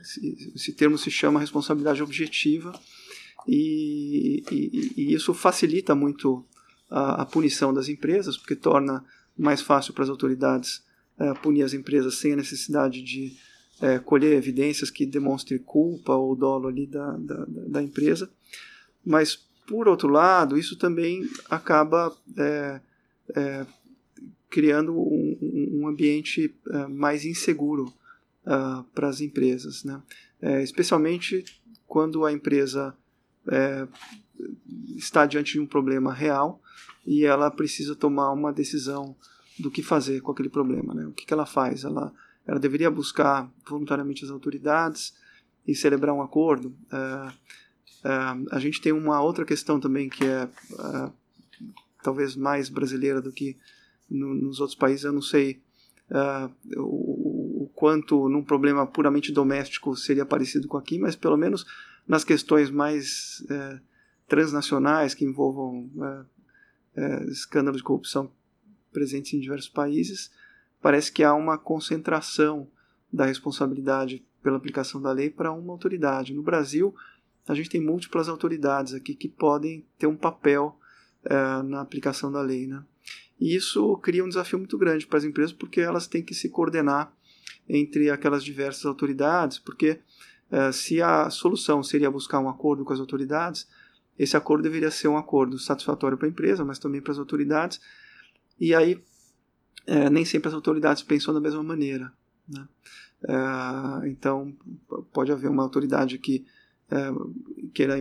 esse, 0.00 0.52
esse, 0.54 0.72
termo 0.72 0.96
se 0.96 1.10
chama 1.10 1.40
responsabilidade 1.40 2.02
objetiva 2.02 2.72
e, 3.46 4.42
e, 4.50 4.92
e 4.96 5.14
isso 5.14 5.34
facilita 5.34 5.94
muito 5.94 6.44
a, 6.88 7.22
a, 7.22 7.26
punição 7.26 7.74
das 7.74 7.88
empresas, 7.88 8.36
porque 8.36 8.54
torna 8.54 9.04
mais 9.36 9.60
fácil 9.60 9.92
para 9.92 10.04
as 10.04 10.10
autoridades 10.10 10.82
é, 11.22 11.34
punir 11.34 11.62
as 11.62 11.72
empresas 11.72 12.16
sem 12.16 12.32
a 12.32 12.36
necessidade 12.36 13.00
de 13.00 13.36
é, 13.80 13.98
colher 13.98 14.36
evidências 14.36 14.90
que 14.90 15.06
demonstrem 15.06 15.58
culpa 15.58 16.14
ou 16.14 16.34
dolo 16.34 16.66
ali 16.68 16.86
da, 16.86 17.16
da, 17.16 17.44
da 17.46 17.82
empresa. 17.82 18.28
Mas, 19.04 19.36
por 19.66 19.86
outro 19.88 20.08
lado, 20.08 20.58
isso 20.58 20.76
também 20.76 21.22
acaba 21.48 22.14
é, 22.36 22.80
é, 23.36 23.66
criando 24.50 24.92
um, 24.92 25.38
um 25.80 25.88
ambiente 25.88 26.54
é, 26.70 26.86
mais 26.88 27.24
inseguro 27.24 27.92
para 28.92 29.06
as 29.08 29.20
empresas, 29.20 29.84
né? 29.84 30.02
É, 30.40 30.60
especialmente 30.64 31.44
quando 31.86 32.24
a 32.24 32.32
empresa 32.32 32.92
é, 33.46 33.86
está 34.96 35.24
diante 35.24 35.52
de 35.52 35.60
um 35.60 35.66
problema 35.66 36.12
real 36.12 36.60
e 37.06 37.24
ela 37.24 37.48
precisa 37.52 37.94
tomar 37.94 38.32
uma 38.32 38.52
decisão 38.52 39.14
do 39.58 39.70
que 39.70 39.82
fazer 39.82 40.20
com 40.20 40.32
aquele 40.32 40.48
problema. 40.48 40.94
Né? 40.94 41.06
O 41.06 41.12
que, 41.12 41.26
que 41.26 41.32
ela 41.32 41.46
faz? 41.46 41.84
Ela, 41.84 42.12
ela 42.46 42.58
deveria 42.58 42.90
buscar 42.90 43.50
voluntariamente 43.68 44.24
as 44.24 44.30
autoridades 44.30 45.14
e 45.66 45.74
celebrar 45.74 46.14
um 46.14 46.22
acordo. 46.22 46.74
Uh, 46.92 47.28
uh, 47.28 48.46
a 48.50 48.58
gente 48.58 48.80
tem 48.80 48.92
uma 48.92 49.20
outra 49.20 49.44
questão 49.44 49.78
também 49.78 50.08
que 50.08 50.24
é 50.24 50.44
uh, 50.44 51.12
talvez 52.02 52.34
mais 52.34 52.68
brasileira 52.68 53.20
do 53.20 53.32
que 53.32 53.56
no, 54.10 54.34
nos 54.34 54.60
outros 54.60 54.78
países. 54.78 55.04
Eu 55.04 55.12
não 55.12 55.22
sei 55.22 55.60
o, 56.76 57.62
o, 57.62 57.70
quanto 57.74 58.28
num 58.28 58.44
problema 58.44 58.86
puramente 58.86 59.32
doméstico 59.32 59.96
seria 59.96 60.26
parecido 60.26 60.68
com 60.68 60.76
aqui, 60.76 60.98
mas 60.98 61.16
pelo 61.16 61.38
menos 61.38 61.64
nas 62.06 62.22
questões 62.22 62.70
mais 62.70 63.42
transnacionais 64.28 65.14
que 65.14 65.24
envolvam 65.24 65.88
escândalos 67.30 67.78
de 67.78 67.84
corrupção 67.84 68.30
presentes 68.92 69.34
em 69.34 69.40
diversos 69.40 69.68
países, 69.68 70.30
parece 70.80 71.10
que 71.10 71.22
há 71.22 71.34
uma 71.34 71.58
concentração 71.58 72.68
da 73.12 73.26
responsabilidade 73.26 74.24
pela 74.42 74.56
aplicação 74.56 75.00
da 75.00 75.12
lei 75.12 75.30
para 75.30 75.52
uma 75.52 75.72
autoridade. 75.72 76.34
No 76.34 76.42
Brasil, 76.42 76.94
a 77.46 77.54
gente 77.54 77.70
tem 77.70 77.80
múltiplas 77.80 78.28
autoridades 78.28 78.94
aqui 78.94 79.14
que 79.14 79.28
podem 79.28 79.84
ter 79.98 80.06
um 80.06 80.16
papel 80.16 80.78
é, 81.24 81.62
na 81.62 81.80
aplicação 81.80 82.30
da 82.30 82.40
lei. 82.40 82.66
Né? 82.66 82.82
E 83.40 83.54
isso 83.54 83.96
cria 83.98 84.24
um 84.24 84.28
desafio 84.28 84.58
muito 84.58 84.78
grande 84.78 85.06
para 85.06 85.18
as 85.18 85.24
empresas, 85.24 85.52
porque 85.52 85.80
elas 85.80 86.06
têm 86.06 86.22
que 86.22 86.34
se 86.34 86.48
coordenar 86.48 87.12
entre 87.68 88.10
aquelas 88.10 88.44
diversas 88.44 88.84
autoridades, 88.84 89.58
porque 89.58 90.00
é, 90.50 90.72
se 90.72 91.00
a 91.00 91.30
solução 91.30 91.82
seria 91.82 92.10
buscar 92.10 92.38
um 92.40 92.48
acordo 92.48 92.84
com 92.84 92.92
as 92.92 93.00
autoridades, 93.00 93.68
esse 94.18 94.36
acordo 94.36 94.62
deveria 94.62 94.90
ser 94.90 95.08
um 95.08 95.16
acordo 95.16 95.58
satisfatório 95.58 96.18
para 96.18 96.26
a 96.26 96.30
empresa, 96.30 96.64
mas 96.64 96.78
também 96.78 97.00
para 97.00 97.12
as 97.12 97.18
autoridades, 97.18 97.80
e 98.58 98.74
aí 98.74 99.02
é, 99.86 100.08
nem 100.08 100.24
sempre 100.24 100.48
as 100.48 100.54
autoridades 100.54 101.02
pensam 101.02 101.34
da 101.34 101.40
mesma 101.40 101.62
maneira. 101.62 102.12
Né? 102.48 102.68
É, 103.28 104.08
então, 104.08 104.54
pode 105.12 105.32
haver 105.32 105.50
uma 105.50 105.62
autoridade 105.62 106.18
que 106.18 106.44
é, 106.90 107.10
queira 107.72 107.98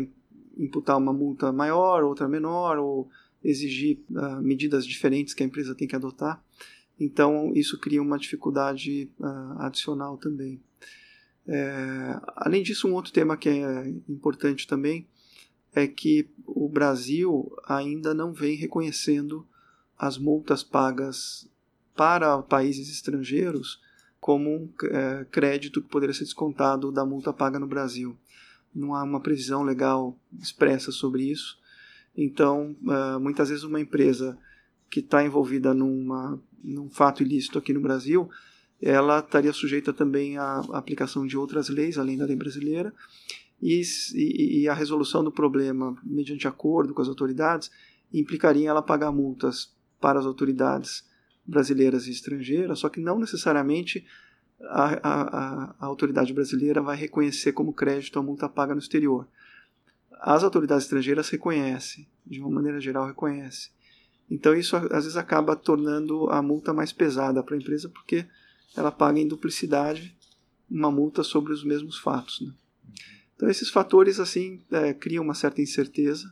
imputar 0.57 0.97
uma 0.97 1.13
multa 1.13 1.51
maior, 1.51 2.03
outra 2.03 2.27
menor, 2.27 2.77
ou 2.77 3.09
exigir 3.43 3.99
uh, 4.11 4.41
medidas 4.41 4.85
diferentes 4.85 5.33
que 5.33 5.43
a 5.43 5.45
empresa 5.45 5.75
tem 5.75 5.87
que 5.87 5.95
adotar. 5.95 6.43
Então, 6.99 7.51
isso 7.55 7.79
cria 7.79 8.01
uma 8.01 8.17
dificuldade 8.17 9.09
uh, 9.19 9.59
adicional 9.59 10.17
também. 10.17 10.61
É, 11.47 12.19
além 12.35 12.61
disso, 12.61 12.87
um 12.87 12.93
outro 12.93 13.11
tema 13.11 13.35
que 13.35 13.49
é 13.49 13.87
importante 14.07 14.67
também 14.67 15.07
é 15.73 15.87
que 15.87 16.29
o 16.45 16.69
Brasil 16.69 17.51
ainda 17.65 18.13
não 18.13 18.31
vem 18.31 18.55
reconhecendo 18.55 19.47
as 20.01 20.17
multas 20.17 20.63
pagas 20.63 21.47
para 21.95 22.41
países 22.41 22.89
estrangeiros 22.89 23.79
como 24.19 24.49
um 24.49 24.69
é, 24.85 25.25
crédito 25.25 25.79
que 25.79 25.89
poderia 25.89 26.15
ser 26.15 26.23
descontado 26.23 26.91
da 26.91 27.05
multa 27.05 27.31
paga 27.31 27.59
no 27.59 27.67
Brasil. 27.67 28.17
Não 28.73 28.95
há 28.95 29.03
uma 29.03 29.19
previsão 29.19 29.61
legal 29.61 30.17
expressa 30.39 30.91
sobre 30.91 31.29
isso. 31.29 31.55
Então, 32.17 32.75
é, 32.89 33.19
muitas 33.19 33.49
vezes, 33.49 33.63
uma 33.63 33.79
empresa 33.79 34.35
que 34.89 35.01
está 35.01 35.23
envolvida 35.23 35.71
numa, 35.71 36.41
num 36.63 36.89
fato 36.89 37.21
ilícito 37.21 37.59
aqui 37.59 37.71
no 37.71 37.79
Brasil, 37.79 38.27
ela 38.81 39.19
estaria 39.19 39.53
sujeita 39.53 39.93
também 39.93 40.35
à 40.35 40.61
aplicação 40.71 41.27
de 41.27 41.37
outras 41.37 41.69
leis, 41.69 41.99
além 41.99 42.17
da 42.17 42.25
lei 42.25 42.35
brasileira, 42.35 42.91
e, 43.61 43.83
e, 44.15 44.61
e 44.61 44.67
a 44.67 44.73
resolução 44.73 45.23
do 45.23 45.31
problema 45.31 45.95
mediante 46.03 46.47
acordo 46.47 46.91
com 46.91 47.03
as 47.03 47.07
autoridades 47.07 47.69
implicaria 48.11 48.67
ela 48.67 48.81
pagar 48.81 49.11
multas 49.11 49.79
para 50.01 50.19
as 50.19 50.25
autoridades 50.25 51.09
brasileiras 51.45 52.07
e 52.07 52.11
estrangeiras, 52.11 52.79
só 52.79 52.89
que 52.89 52.99
não 52.99 53.19
necessariamente 53.19 54.05
a, 54.63 54.99
a, 55.07 55.75
a, 55.79 55.85
autoridade 55.85 56.33
brasileira 56.33 56.81
vai 56.81 56.97
reconhecer 56.97 57.51
como 57.53 57.73
crédito 57.73 58.19
a 58.19 58.23
multa 58.23 58.49
paga 58.49 58.73
no 58.73 58.79
exterior. 58.79 59.27
As 60.19 60.43
autoridades 60.43 60.85
estrangeiras 60.85 61.29
reconhecem, 61.29 62.07
de 62.25 62.39
uma 62.39 62.49
maneira 62.49 62.79
geral 62.79 63.07
reconhecem. 63.07 63.71
Então 64.29 64.55
isso 64.55 64.75
às 64.75 65.03
vezes 65.03 65.17
acaba 65.17 65.55
tornando 65.55 66.29
a 66.29 66.41
multa 66.41 66.73
mais 66.73 66.91
pesada 66.93 67.43
para 67.43 67.55
a 67.55 67.57
empresa 67.57 67.89
porque 67.89 68.25
ela 68.75 68.91
paga 68.91 69.19
em 69.19 69.27
duplicidade 69.27 70.15
uma 70.69 70.91
multa 70.91 71.23
sobre 71.23 71.51
os 71.51 71.63
mesmos 71.63 71.97
fatos. 71.99 72.39
Né? 72.39 72.53
Então 73.35 73.49
esses 73.49 73.69
fatores 73.69 74.19
assim 74.19 74.61
é, 74.71 74.93
criam 74.93 75.23
uma 75.23 75.33
certa 75.33 75.61
incerteza 75.61 76.31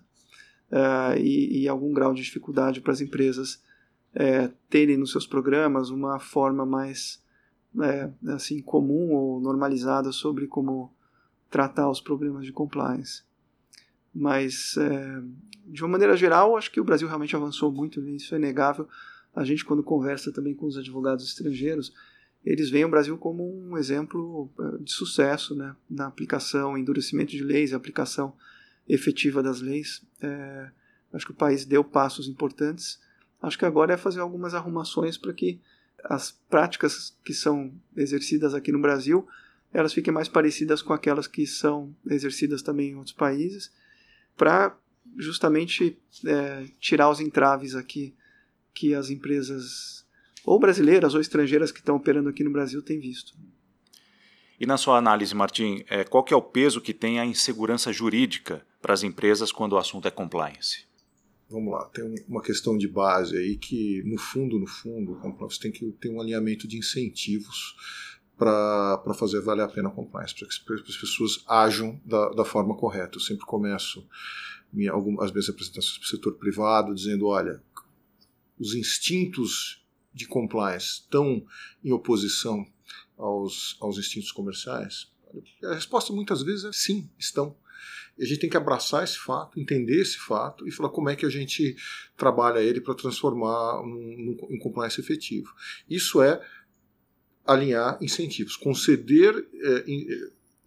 uh, 0.71 1.17
e, 1.17 1.63
e, 1.63 1.67
algum 1.67 1.93
grau 1.93 2.13
de 2.13 2.21
dificuldade 2.21 2.81
para 2.81 2.93
as 2.93 3.01
empresas 3.01 3.61
é, 4.13 4.49
terem 4.69 4.97
nos 4.97 5.11
seus 5.11 5.27
programas 5.27 5.89
uma 5.89 6.19
forma 6.19 6.65
mais 6.65 7.21
é, 7.81 8.09
assim 8.29 8.61
comum 8.61 9.11
ou 9.11 9.39
normalizada 9.39 10.11
sobre 10.11 10.47
como 10.47 10.91
tratar 11.49 11.89
os 11.89 12.01
problemas 12.01 12.45
de 12.45 12.51
compliance. 12.51 13.23
Mas, 14.13 14.75
é, 14.77 15.21
de 15.67 15.83
uma 15.83 15.89
maneira 15.89 16.17
geral, 16.17 16.57
acho 16.57 16.71
que 16.71 16.81
o 16.81 16.83
Brasil 16.83 17.07
realmente 17.07 17.35
avançou 17.35 17.71
muito, 17.71 18.01
isso 18.09 18.33
é 18.33 18.37
inegável. 18.37 18.87
A 19.35 19.43
gente, 19.43 19.63
quando 19.63 19.83
conversa 19.83 20.31
também 20.31 20.55
com 20.55 20.65
os 20.65 20.77
advogados 20.77 21.25
estrangeiros, 21.25 21.93
eles 22.43 22.69
veem 22.69 22.85
o 22.85 22.89
Brasil 22.89 23.17
como 23.17 23.43
um 23.43 23.77
exemplo 23.77 24.49
de 24.79 24.91
sucesso 24.91 25.53
né? 25.53 25.75
na 25.89 26.07
aplicação, 26.07 26.77
endurecimento 26.77 27.31
de 27.31 27.43
leis, 27.43 27.73
aplicação 27.73 28.33
efetiva 28.89 29.41
das 29.41 29.61
leis. 29.61 30.01
É, 30.21 30.69
acho 31.13 31.25
que 31.25 31.31
o 31.31 31.35
país 31.35 31.63
deu 31.63 31.83
passos 31.83 32.27
importantes. 32.27 32.99
Acho 33.41 33.57
que 33.57 33.65
agora 33.65 33.93
é 33.93 33.97
fazer 33.97 34.19
algumas 34.19 34.53
arrumações 34.53 35.17
para 35.17 35.31
que 35.31 35.61
as 36.03 36.31
práticas 36.49 37.15
que 37.23 37.33
são 37.33 37.71
exercidas 37.95 38.53
aqui 38.53 38.71
no 38.71 38.79
Brasil 38.79 39.27
elas 39.73 39.93
fiquem 39.93 40.13
mais 40.13 40.27
parecidas 40.27 40.81
com 40.81 40.93
aquelas 40.93 41.27
que 41.27 41.45
são 41.45 41.95
exercidas 42.07 42.61
também 42.61 42.91
em 42.91 42.95
outros 42.95 43.15
países, 43.15 43.71
para 44.35 44.75
justamente 45.17 45.97
é, 46.25 46.65
tirar 46.79 47.09
os 47.09 47.19
entraves 47.19 47.75
aqui 47.75 48.13
que 48.73 48.93
as 48.93 49.09
empresas 49.09 50.05
ou 50.45 50.59
brasileiras 50.59 51.13
ou 51.13 51.21
estrangeiras 51.21 51.71
que 51.71 51.79
estão 51.79 51.95
operando 51.95 52.29
aqui 52.29 52.43
no 52.43 52.51
Brasil 52.51 52.81
têm 52.81 52.99
visto. 52.99 53.33
E 54.59 54.65
na 54.65 54.77
sua 54.77 54.97
análise, 54.97 55.33
Martim, 55.35 55.83
é, 55.87 56.03
qual 56.03 56.23
que 56.23 56.33
é 56.33 56.37
o 56.37 56.41
peso 56.41 56.81
que 56.81 56.93
tem 56.93 57.19
a 57.19 57.25
insegurança 57.25 57.93
jurídica 57.93 58.65
para 58.81 58.93
as 58.93 59.03
empresas 59.03 59.51
quando 59.51 59.73
o 59.73 59.77
assunto 59.77 60.07
é 60.07 60.11
compliance? 60.11 60.87
Vamos 61.49 61.73
lá, 61.73 61.85
tem 61.85 62.13
uma 62.27 62.41
questão 62.41 62.77
de 62.77 62.87
base 62.87 63.35
aí 63.35 63.57
que, 63.57 64.03
no 64.05 64.19
fundo, 64.19 64.59
no 64.59 64.67
fundo, 64.67 65.19
você 65.39 65.59
tem 65.59 65.71
que 65.71 65.91
ter 65.93 66.09
um 66.09 66.21
alinhamento 66.21 66.67
de 66.67 66.77
incentivos 66.77 67.75
para 68.37 69.13
fazer 69.15 69.41
valer 69.41 69.63
a 69.63 69.67
pena 69.67 69.89
a 69.89 69.91
compliance, 69.91 70.33
para 70.35 70.47
que 70.81 70.91
as 70.91 70.97
pessoas 70.97 71.43
ajam 71.47 71.99
da, 72.05 72.29
da 72.29 72.45
forma 72.45 72.77
correta. 72.77 73.17
Eu 73.17 73.21
sempre 73.21 73.45
começo 73.45 74.07
minha, 74.71 74.91
algumas 74.91 75.31
vezes 75.31 75.49
apresentações 75.49 75.97
para 75.97 76.05
o 76.05 76.09
setor 76.09 76.33
privado 76.35 76.93
dizendo, 76.93 77.27
olha, 77.27 77.61
os 78.57 78.75
instintos 78.75 79.83
de 80.13 80.27
compliance 80.27 81.01
estão 81.01 81.43
em 81.83 81.91
oposição 81.91 82.65
aos, 83.17 83.77
aos 83.81 83.97
instintos 83.97 84.31
comerciais? 84.31 85.11
A 85.63 85.73
resposta 85.73 86.13
muitas 86.13 86.41
vezes 86.41 86.65
é 86.65 86.71
sim, 86.71 87.09
estão. 87.17 87.55
E 88.17 88.23
a 88.23 88.27
gente 88.27 88.39
tem 88.39 88.49
que 88.49 88.57
abraçar 88.57 89.03
esse 89.03 89.17
fato, 89.17 89.59
entender 89.59 90.01
esse 90.01 90.17
fato 90.17 90.67
e 90.67 90.71
falar 90.71 90.89
como 90.89 91.09
é 91.09 91.15
que 91.15 91.25
a 91.25 91.29
gente 91.29 91.75
trabalha 92.17 92.59
ele 92.59 92.81
para 92.81 92.95
transformar 92.95 93.81
um, 93.81 93.87
um, 93.87 94.55
um 94.55 94.59
compliance 94.59 94.99
efetivo. 94.99 95.53
Isso 95.89 96.21
é 96.21 96.41
alinhar 97.45 97.97
incentivos, 98.01 98.55
conceder 98.55 99.33
é, 99.35 99.85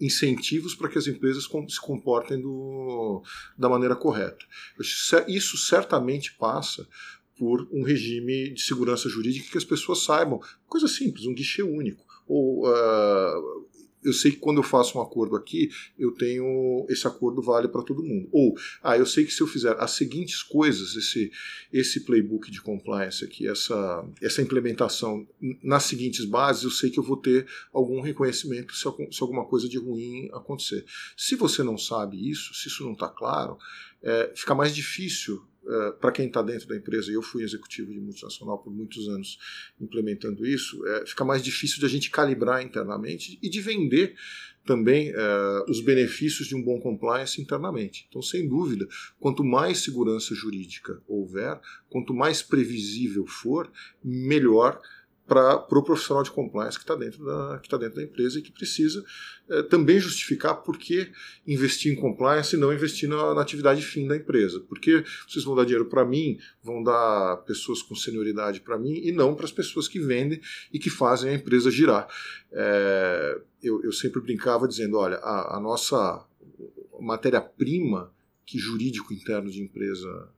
incentivos 0.00 0.75
para 0.75 0.88
que 0.88 0.99
as 0.99 1.07
empresas 1.07 1.45
se 1.45 1.81
comportem 1.81 2.40
do, 2.40 3.23
da 3.57 3.69
maneira 3.69 3.95
correta. 3.95 4.45
Isso 5.28 5.57
certamente 5.57 6.33
passa 6.35 6.87
por 7.38 7.69
um 7.73 7.83
regime 7.83 8.50
de 8.50 8.62
segurança 8.62 9.09
jurídica 9.09 9.50
que 9.50 9.59
as 9.59 9.64
pessoas 9.64 10.04
saibam. 10.04 10.40
Coisa 10.66 10.88
simples, 10.88 11.26
um 11.26 11.35
guichê 11.35 11.62
único. 11.62 12.04
Ou 12.26 12.69
uh, 12.69 13.69
eu 14.03 14.13
sei 14.13 14.33
que 14.33 14.39
quando 14.39 14.59
eu 14.59 14.63
faço 14.63 14.99
um 14.99 15.03
acordo 15.03 15.37
aqui, 15.37 15.71
eu 15.99 16.13
tenho 16.13 16.87
esse 16.89 17.07
acordo 17.07 17.41
vale 17.41 17.69
para 17.69 17.83
todo 17.83 18.03
mundo. 18.03 18.29
Ou, 18.33 18.55
ah, 18.83 18.97
eu 18.97 19.07
sei 19.07 19.25
que 19.25 19.33
se 19.33 19.41
eu 19.41 19.47
fizer 19.47 19.77
as 19.79 19.93
seguintes 19.93 20.43
coisas, 20.43 20.97
esse, 20.97 21.31
esse 21.73 22.01
playbook 22.01 22.51
de 22.51 22.61
compliance 22.61 23.25
aqui, 23.25 23.49
essa, 23.49 24.05
essa 24.21 24.43
implementação 24.43 25.27
nas 25.63 25.85
seguintes 25.85 26.25
bases, 26.25 26.65
eu 26.65 26.71
sei 26.71 26.91
que 26.91 26.99
eu 26.99 27.05
vou 27.05 27.17
ter 27.17 27.47
algum 27.73 28.01
reconhecimento 28.01 28.75
se, 28.75 28.83
se 28.83 29.23
alguma 29.23 29.45
coisa 29.45 29.69
de 29.69 29.79
ruim 29.79 30.29
acontecer. 30.33 30.85
Se 31.17 31.37
você 31.37 31.63
não 31.63 31.79
sabe 31.79 32.31
isso, 32.31 32.55
se 32.55 32.69
isso 32.69 32.85
não 32.85 32.93
está 32.93 33.09
claro, 33.09 33.57
é, 34.03 34.33
fica 34.35 34.55
mais 34.55 34.75
difícil 34.75 35.43
Uh, 35.64 35.92
para 36.00 36.11
quem 36.11 36.26
está 36.26 36.42
dentro 36.42 36.66
da 36.66 36.76
empresa, 36.76 37.11
e 37.11 37.14
eu 37.14 37.23
fui 37.23 37.45
executivo 37.45 37.92
de 37.92 38.00
multinacional 38.00 38.59
por 38.59 38.73
muitos 38.73 39.09
anos 39.09 39.38
implementando 39.81 40.45
isso, 40.45 40.85
é, 40.88 41.07
fica 41.07 41.25
mais 41.25 41.40
difícil 41.40 41.78
de 41.78 41.87
a 41.87 41.88
gente 41.88 42.11
calibrar 42.11 42.62
internamente 42.62 43.38
e 43.40 43.49
de 43.49 43.61
vender 43.61 44.16
também 44.64 45.12
uh, 45.12 45.71
os 45.71 45.81
benefícios 45.81 46.49
de 46.49 46.54
um 46.54 46.62
bom 46.62 46.81
compliance 46.81 47.40
internamente. 47.40 48.07
Então, 48.09 48.23
sem 48.23 48.49
dúvida, 48.49 48.87
quanto 49.19 49.45
mais 49.45 49.78
segurança 49.78 50.35
jurídica 50.35 51.00
houver, 51.07 51.61
quanto 51.88 52.14
mais 52.14 52.42
previsível 52.42 53.26
for, 53.26 53.71
melhor 54.02 54.81
para 55.26 55.57
o 55.57 55.62
pro 55.62 55.83
profissional 55.83 56.23
de 56.23 56.31
compliance 56.31 56.76
que 56.76 56.85
está 56.85 56.95
dentro, 56.95 57.25
da, 57.25 57.59
que 57.62 57.69
tá 57.69 57.76
dentro 57.76 57.97
da 57.97 58.02
empresa 58.02 58.38
e 58.38 58.43
que 58.43 58.52
precisa 58.52 59.05
é, 59.49 59.62
também 59.62 59.99
justificar 59.99 60.62
por 60.62 60.76
que 60.76 61.11
investir 61.47 61.93
em 61.93 61.97
compliance 61.97 62.55
e 62.55 62.59
não 62.59 62.73
investir 62.73 63.09
na, 63.09 63.35
na 63.35 63.41
atividade 63.41 63.83
fim 63.83 64.07
da 64.07 64.17
empresa. 64.17 64.61
Porque 64.61 65.05
vocês 65.26 65.45
vão 65.45 65.55
dar 65.55 65.64
dinheiro 65.64 65.87
para 65.87 66.05
mim, 66.05 66.38
vão 66.62 66.83
dar 66.83 67.38
pessoas 67.47 67.83
com 67.83 67.95
senioridade 67.95 68.61
para 68.61 68.79
mim 68.79 68.95
e 68.95 69.12
não 69.12 69.35
para 69.35 69.45
as 69.45 69.52
pessoas 69.52 69.88
que 69.88 70.00
vendem 70.00 70.41
e 70.73 70.79
que 70.79 70.91
fazem 70.91 71.31
a 71.31 71.35
empresa 71.35 71.71
girar. 71.71 72.09
É, 72.50 73.41
eu, 73.62 73.83
eu, 73.85 73.93
sempre 73.93 74.21
brincava 74.21 74.67
dizendo: 74.67 74.99
olha, 74.99 75.17
a, 75.17 75.57
a 75.57 75.61
nossa 75.61 76.26
matéria-prima 77.00 78.12
que 78.45 78.59
jurídico 78.59 79.12
interno 79.12 79.50
de 79.50 79.62
empresa. 79.62 80.29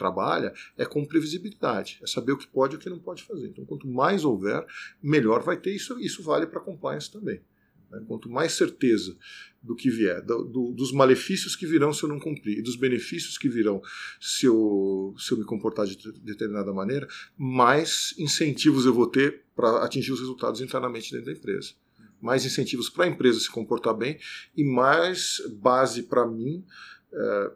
Trabalha 0.00 0.54
é 0.78 0.86
com 0.86 1.04
previsibilidade, 1.04 1.98
é 2.02 2.06
saber 2.06 2.32
o 2.32 2.38
que 2.38 2.46
pode 2.46 2.74
e 2.74 2.78
o 2.78 2.80
que 2.80 2.88
não 2.88 2.98
pode 2.98 3.22
fazer. 3.22 3.48
Então, 3.48 3.66
quanto 3.66 3.86
mais 3.86 4.24
houver, 4.24 4.64
melhor 5.02 5.42
vai 5.42 5.58
ter. 5.58 5.74
Isso, 5.74 6.00
isso 6.00 6.22
vale 6.22 6.46
para 6.46 6.58
compliance 6.58 7.12
também. 7.12 7.42
Né? 7.90 8.02
Quanto 8.08 8.30
mais 8.30 8.52
certeza 8.52 9.14
do 9.62 9.76
que 9.76 9.90
vier, 9.90 10.22
do, 10.22 10.44
do, 10.44 10.72
dos 10.72 10.90
malefícios 10.90 11.54
que 11.54 11.66
virão 11.66 11.92
se 11.92 12.02
eu 12.02 12.08
não 12.08 12.18
cumprir 12.18 12.58
e 12.58 12.62
dos 12.62 12.76
benefícios 12.76 13.36
que 13.36 13.46
virão 13.46 13.82
se 14.18 14.46
eu, 14.46 15.14
se 15.18 15.32
eu 15.32 15.36
me 15.36 15.44
comportar 15.44 15.84
de 15.84 15.98
determinada 16.22 16.72
maneira, 16.72 17.06
mais 17.36 18.14
incentivos 18.16 18.86
eu 18.86 18.94
vou 18.94 19.06
ter 19.06 19.42
para 19.54 19.84
atingir 19.84 20.12
os 20.12 20.20
resultados 20.20 20.62
internamente 20.62 21.12
dentro 21.12 21.26
da 21.26 21.32
empresa. 21.32 21.72
Mais 22.22 22.46
incentivos 22.46 22.88
para 22.88 23.04
a 23.04 23.08
empresa 23.08 23.38
se 23.38 23.50
comportar 23.50 23.94
bem 23.94 24.18
e 24.56 24.64
mais 24.64 25.42
base 25.60 26.04
para 26.04 26.26
mim 26.26 26.64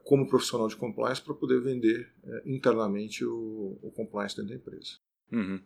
como 0.04 0.28
profissional 0.28 0.68
de 0.68 0.76
compliance 0.76 1.20
para 1.20 1.34
poder 1.34 1.60
vender 1.60 2.10
é, 2.24 2.42
internamente 2.44 3.24
o, 3.24 3.78
o, 3.82 3.90
compliance 3.90 4.36
dentro 4.36 4.50
da 4.50 4.56
empresa. 4.56 4.98
Uhum. 5.30 5.60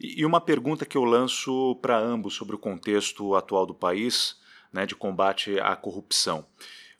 E 0.00 0.24
uma 0.24 0.40
pergunta 0.40 0.86
que 0.86 0.96
eu 0.96 1.04
lanço 1.04 1.76
para 1.82 1.98
ambos 1.98 2.34
sobre 2.34 2.54
o 2.54 2.58
contexto 2.58 3.34
atual 3.34 3.66
do 3.66 3.74
país 3.74 4.40
né, 4.72 4.86
de 4.86 4.94
combate 4.94 5.58
à 5.60 5.74
corrupção. 5.76 6.46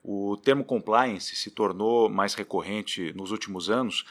O 0.03 0.37
termo 0.37 0.65
compliance 0.65 1.35
se 1.35 1.51
tornou 1.51 2.09
mais 2.09 2.35
recorrente 2.35 3.13
nos 3.15 3.31
últimos 3.31 3.69
anos, 3.69 4.05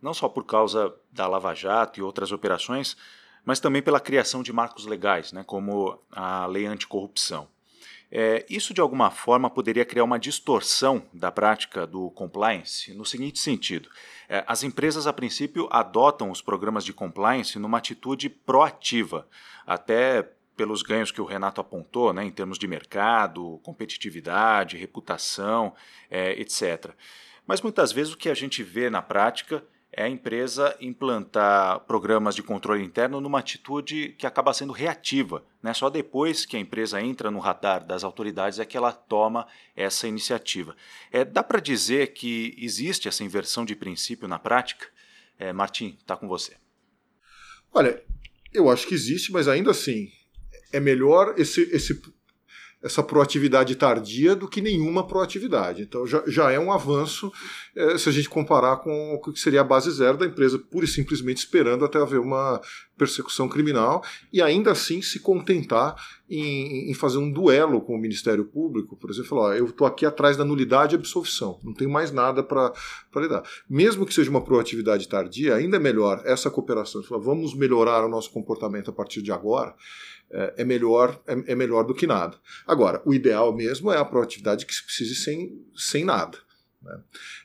não 0.00 0.14
só 0.14 0.28
por 0.28 0.44
causa 0.44 0.94
da 1.12 1.26
Lava 1.26 1.54
Jato 1.54 1.98
e 1.98 2.02
outras 2.02 2.30
operações, 2.30 2.96
mas 3.44 3.58
também 3.58 3.82
pela 3.82 4.00
criação 4.00 4.42
de 4.42 4.52
marcos 4.52 4.86
legais, 4.86 5.32
né, 5.32 5.42
como 5.44 5.98
a 6.10 6.46
Lei 6.46 6.66
Anticorrupção. 6.66 7.48
É, 8.12 8.44
isso, 8.50 8.74
de 8.74 8.80
alguma 8.80 9.10
forma, 9.10 9.48
poderia 9.48 9.84
criar 9.84 10.02
uma 10.02 10.18
distorção 10.18 11.02
da 11.12 11.30
prática 11.30 11.86
do 11.86 12.10
compliance 12.10 12.92
no 12.92 13.04
seguinte 13.04 13.38
sentido: 13.38 13.88
é, 14.28 14.44
as 14.46 14.64
empresas, 14.64 15.06
a 15.06 15.12
princípio, 15.12 15.68
adotam 15.70 16.30
os 16.30 16.42
programas 16.42 16.84
de 16.84 16.92
compliance 16.92 17.58
numa 17.58 17.78
atitude 17.78 18.28
proativa, 18.28 19.28
até 19.64 20.28
pelos 20.56 20.82
ganhos 20.82 21.10
que 21.10 21.20
o 21.20 21.24
Renato 21.24 21.60
apontou, 21.60 22.12
né, 22.12 22.24
em 22.24 22.30
termos 22.30 22.58
de 22.58 22.66
mercado, 22.66 23.60
competitividade, 23.62 24.76
reputação, 24.76 25.74
é, 26.10 26.38
etc. 26.38 26.90
Mas 27.46 27.62
muitas 27.62 27.92
vezes 27.92 28.12
o 28.12 28.16
que 28.18 28.28
a 28.28 28.34
gente 28.34 28.62
vê 28.62 28.90
na 28.90 29.00
prática 29.00 29.64
é 29.92 30.04
a 30.04 30.08
empresa 30.08 30.76
implantar 30.80 31.80
programas 31.80 32.34
de 32.34 32.42
controle 32.42 32.84
interno 32.84 33.20
numa 33.20 33.40
atitude 33.40 34.14
que 34.16 34.26
acaba 34.26 34.52
sendo 34.52 34.72
reativa. 34.72 35.44
Né? 35.62 35.74
Só 35.74 35.90
depois 35.90 36.46
que 36.46 36.56
a 36.56 36.60
empresa 36.60 37.00
entra 37.00 37.30
no 37.30 37.40
radar 37.40 37.84
das 37.84 38.04
autoridades 38.04 38.58
é 38.58 38.64
que 38.64 38.76
ela 38.76 38.92
toma 38.92 39.48
essa 39.74 40.06
iniciativa. 40.06 40.76
É, 41.10 41.24
dá 41.24 41.42
para 41.42 41.60
dizer 41.60 42.12
que 42.12 42.54
existe 42.58 43.08
essa 43.08 43.24
inversão 43.24 43.64
de 43.64 43.74
princípio 43.74 44.28
na 44.28 44.38
prática? 44.38 44.86
É, 45.38 45.52
Martim, 45.52 45.96
está 46.00 46.16
com 46.16 46.28
você. 46.28 46.56
Olha, 47.72 48.02
eu 48.52 48.70
acho 48.70 48.86
que 48.86 48.94
existe, 48.94 49.32
mas 49.32 49.48
ainda 49.48 49.72
assim 49.72 50.12
é 50.72 50.78
melhor 50.78 51.34
esse, 51.36 51.62
esse 51.74 52.00
essa 52.82 53.02
proatividade 53.02 53.74
tardia 53.74 54.34
do 54.34 54.48
que 54.48 54.60
nenhuma 54.60 55.06
proatividade. 55.06 55.82
Então 55.82 56.06
já, 56.06 56.22
já 56.26 56.50
é 56.50 56.58
um 56.58 56.72
avanço 56.72 57.30
é, 57.76 57.98
se 57.98 58.08
a 58.08 58.12
gente 58.12 58.28
comparar 58.28 58.78
com 58.78 59.14
o 59.14 59.20
que 59.20 59.38
seria 59.38 59.60
a 59.60 59.64
base 59.64 59.90
zero 59.90 60.16
da 60.16 60.26
empresa, 60.26 60.58
pura 60.58 60.84
e 60.84 60.88
simplesmente 60.88 61.38
esperando 61.38 61.84
até 61.84 61.98
haver 62.00 62.20
uma 62.20 62.60
persecução 62.96 63.48
criminal 63.48 64.02
e 64.32 64.42
ainda 64.42 64.72
assim 64.72 65.00
se 65.00 65.20
contentar 65.20 65.96
em, 66.28 66.90
em 66.90 66.94
fazer 66.94 67.18
um 67.18 67.30
duelo 67.30 67.80
com 67.80 67.94
o 67.94 67.98
Ministério 67.98 68.44
Público, 68.44 68.96
por 68.96 69.10
exemplo, 69.10 69.30
falar, 69.30 69.56
eu 69.56 69.66
estou 69.66 69.86
aqui 69.86 70.04
atrás 70.06 70.36
da 70.36 70.44
nulidade 70.44 70.94
e 70.94 70.98
absolvição, 70.98 71.58
não 71.64 71.72
tenho 71.74 71.90
mais 71.90 72.12
nada 72.12 72.42
para 72.42 72.72
lidar. 73.16 73.42
Mesmo 73.68 74.06
que 74.06 74.14
seja 74.14 74.30
uma 74.30 74.42
proatividade 74.42 75.08
tardia, 75.08 75.54
ainda 75.54 75.76
é 75.76 75.80
melhor 75.80 76.22
essa 76.24 76.50
cooperação, 76.50 77.02
falar, 77.02 77.22
vamos 77.22 77.54
melhorar 77.54 78.04
o 78.04 78.08
nosso 78.08 78.30
comportamento 78.30 78.90
a 78.90 78.92
partir 78.92 79.22
de 79.22 79.32
agora, 79.32 79.74
é, 80.32 80.54
é 80.58 80.64
melhor, 80.64 81.20
é, 81.26 81.52
é, 81.52 81.54
melhor 81.54 81.84
do 81.84 81.94
que 81.94 82.06
nada. 82.06 82.38
Agora, 82.66 83.02
o 83.04 83.12
ideal 83.12 83.54
mesmo 83.54 83.90
é 83.90 83.96
a 83.96 84.04
proatividade 84.04 84.66
que 84.66 84.74
se 84.74 84.84
precise 84.84 85.14
sem, 85.14 85.64
sem 85.74 86.04
nada. 86.04 86.38
Né? 86.82 87.00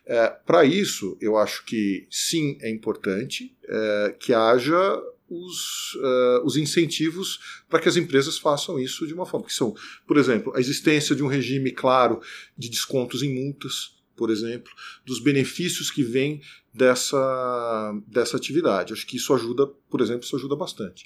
É, 0.05 0.29
Para 0.45 0.63
isso, 0.65 1.17
eu 1.19 1.37
acho 1.37 1.65
que 1.65 2.07
sim, 2.09 2.57
é 2.61 2.69
importante 2.69 3.55
é, 3.67 4.15
que 4.19 4.33
haja 4.33 5.01
os, 5.29 5.95
uh, 5.95 6.45
os 6.45 6.55
incentivos 6.55 7.63
para 7.67 7.79
que 7.79 7.89
as 7.89 7.97
empresas 7.97 8.37
façam 8.37 8.79
isso 8.79 9.07
de 9.07 9.13
uma 9.13 9.25
forma. 9.25 9.45
Que 9.45 9.53
são, 9.53 9.73
por 10.07 10.17
exemplo, 10.17 10.55
a 10.55 10.59
existência 10.59 11.15
de 11.15 11.23
um 11.23 11.27
regime 11.27 11.71
claro 11.71 12.21
de 12.57 12.69
descontos 12.69 13.23
em 13.23 13.33
multas, 13.33 13.95
por 14.15 14.29
exemplo, 14.29 14.71
dos 15.05 15.19
benefícios 15.19 15.91
que 15.91 16.03
vêm 16.03 16.41
dessa, 16.75 17.93
dessa 18.05 18.35
atividade. 18.35 18.93
Acho 18.93 19.07
que 19.07 19.15
isso 19.15 19.33
ajuda, 19.33 19.65
por 19.89 20.01
exemplo, 20.01 20.23
isso 20.23 20.35
ajuda 20.35 20.55
bastante. 20.55 21.05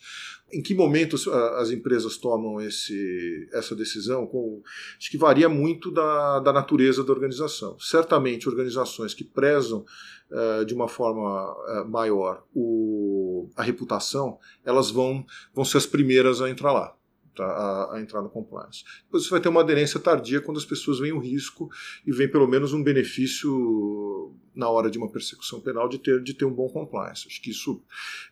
Em 0.51 0.63
que 0.63 0.73
momento 0.73 1.15
as 1.57 1.69
empresas 1.69 2.17
tomam 2.17 2.59
esse, 2.59 3.47
essa 3.53 3.75
decisão? 3.75 4.25
Com, 4.25 4.63
acho 4.97 5.11
que 5.11 5.17
varia 5.17 5.47
muito 5.47 5.91
da, 5.91 6.39
da 6.39 6.51
natureza 6.51 7.03
da 7.03 7.13
organização. 7.13 7.77
Certamente, 7.79 8.49
organizações 8.49 9.13
que 9.13 9.23
prezam 9.23 9.85
uh, 10.31 10.65
de 10.65 10.73
uma 10.73 10.87
forma 10.87 11.53
uh, 11.53 11.87
maior 11.87 12.43
o, 12.53 13.47
a 13.55 13.61
reputação, 13.61 14.39
elas 14.65 14.89
vão, 14.89 15.23
vão 15.53 15.63
ser 15.63 15.77
as 15.77 15.85
primeiras 15.85 16.41
a 16.41 16.49
entrar 16.49 16.71
lá 16.71 16.95
tá, 17.39 17.45
a, 17.45 17.95
a, 17.95 18.01
entrar 18.01 18.21
no 18.21 18.29
compliance. 18.29 18.83
Depois 19.05 19.23
você 19.23 19.29
vai 19.29 19.39
ter 19.39 19.47
uma 19.47 19.61
aderência 19.61 19.99
tardia 19.99 20.41
quando 20.41 20.57
as 20.57 20.65
pessoas 20.65 20.99
veem 20.99 21.13
o 21.13 21.19
risco 21.19 21.69
e 22.05 22.11
veem 22.11 22.29
pelo 22.29 22.47
menos 22.47 22.73
um 22.73 22.83
benefício 22.83 23.49
na 24.59 24.69
hora 24.69 24.91
de 24.91 24.97
uma 24.97 25.09
persecução 25.09 25.61
penal 25.61 25.87
de 25.87 25.97
ter, 25.97 26.21
de 26.21 26.33
ter 26.33 26.43
um 26.43 26.53
bom 26.53 26.67
compliance. 26.69 27.25
Acho 27.25 27.41
que 27.41 27.49
isso 27.49 27.81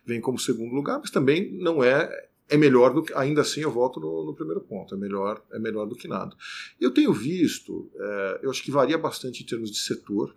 vem 0.04 0.20
como 0.20 0.38
segundo 0.38 0.74
lugar, 0.74 0.98
mas 1.00 1.10
também 1.10 1.50
não 1.52 1.82
é 1.82 2.28
é 2.50 2.56
melhor 2.56 2.94
do 2.94 3.02
que 3.02 3.12
ainda 3.12 3.42
assim 3.42 3.60
eu 3.60 3.70
volto 3.70 4.00
no, 4.00 4.24
no, 4.24 4.34
primeiro 4.34 4.62
ponto 4.62 4.94
é 4.94 4.96
melhor 4.96 5.44
é 5.52 5.58
melhor 5.58 5.84
do 5.84 5.94
que 5.94 6.08
nada 6.08 6.34
eu 6.80 6.90
tenho 6.90 7.12
visto 7.12 7.90
é, 7.94 8.40
eu 8.42 8.50
acho 8.50 8.62
que 8.62 8.70
varia 8.70 8.96
bastante 8.96 9.42
em 9.42 9.46
termos 9.46 9.70
de 9.70 9.78
setor 9.78 10.34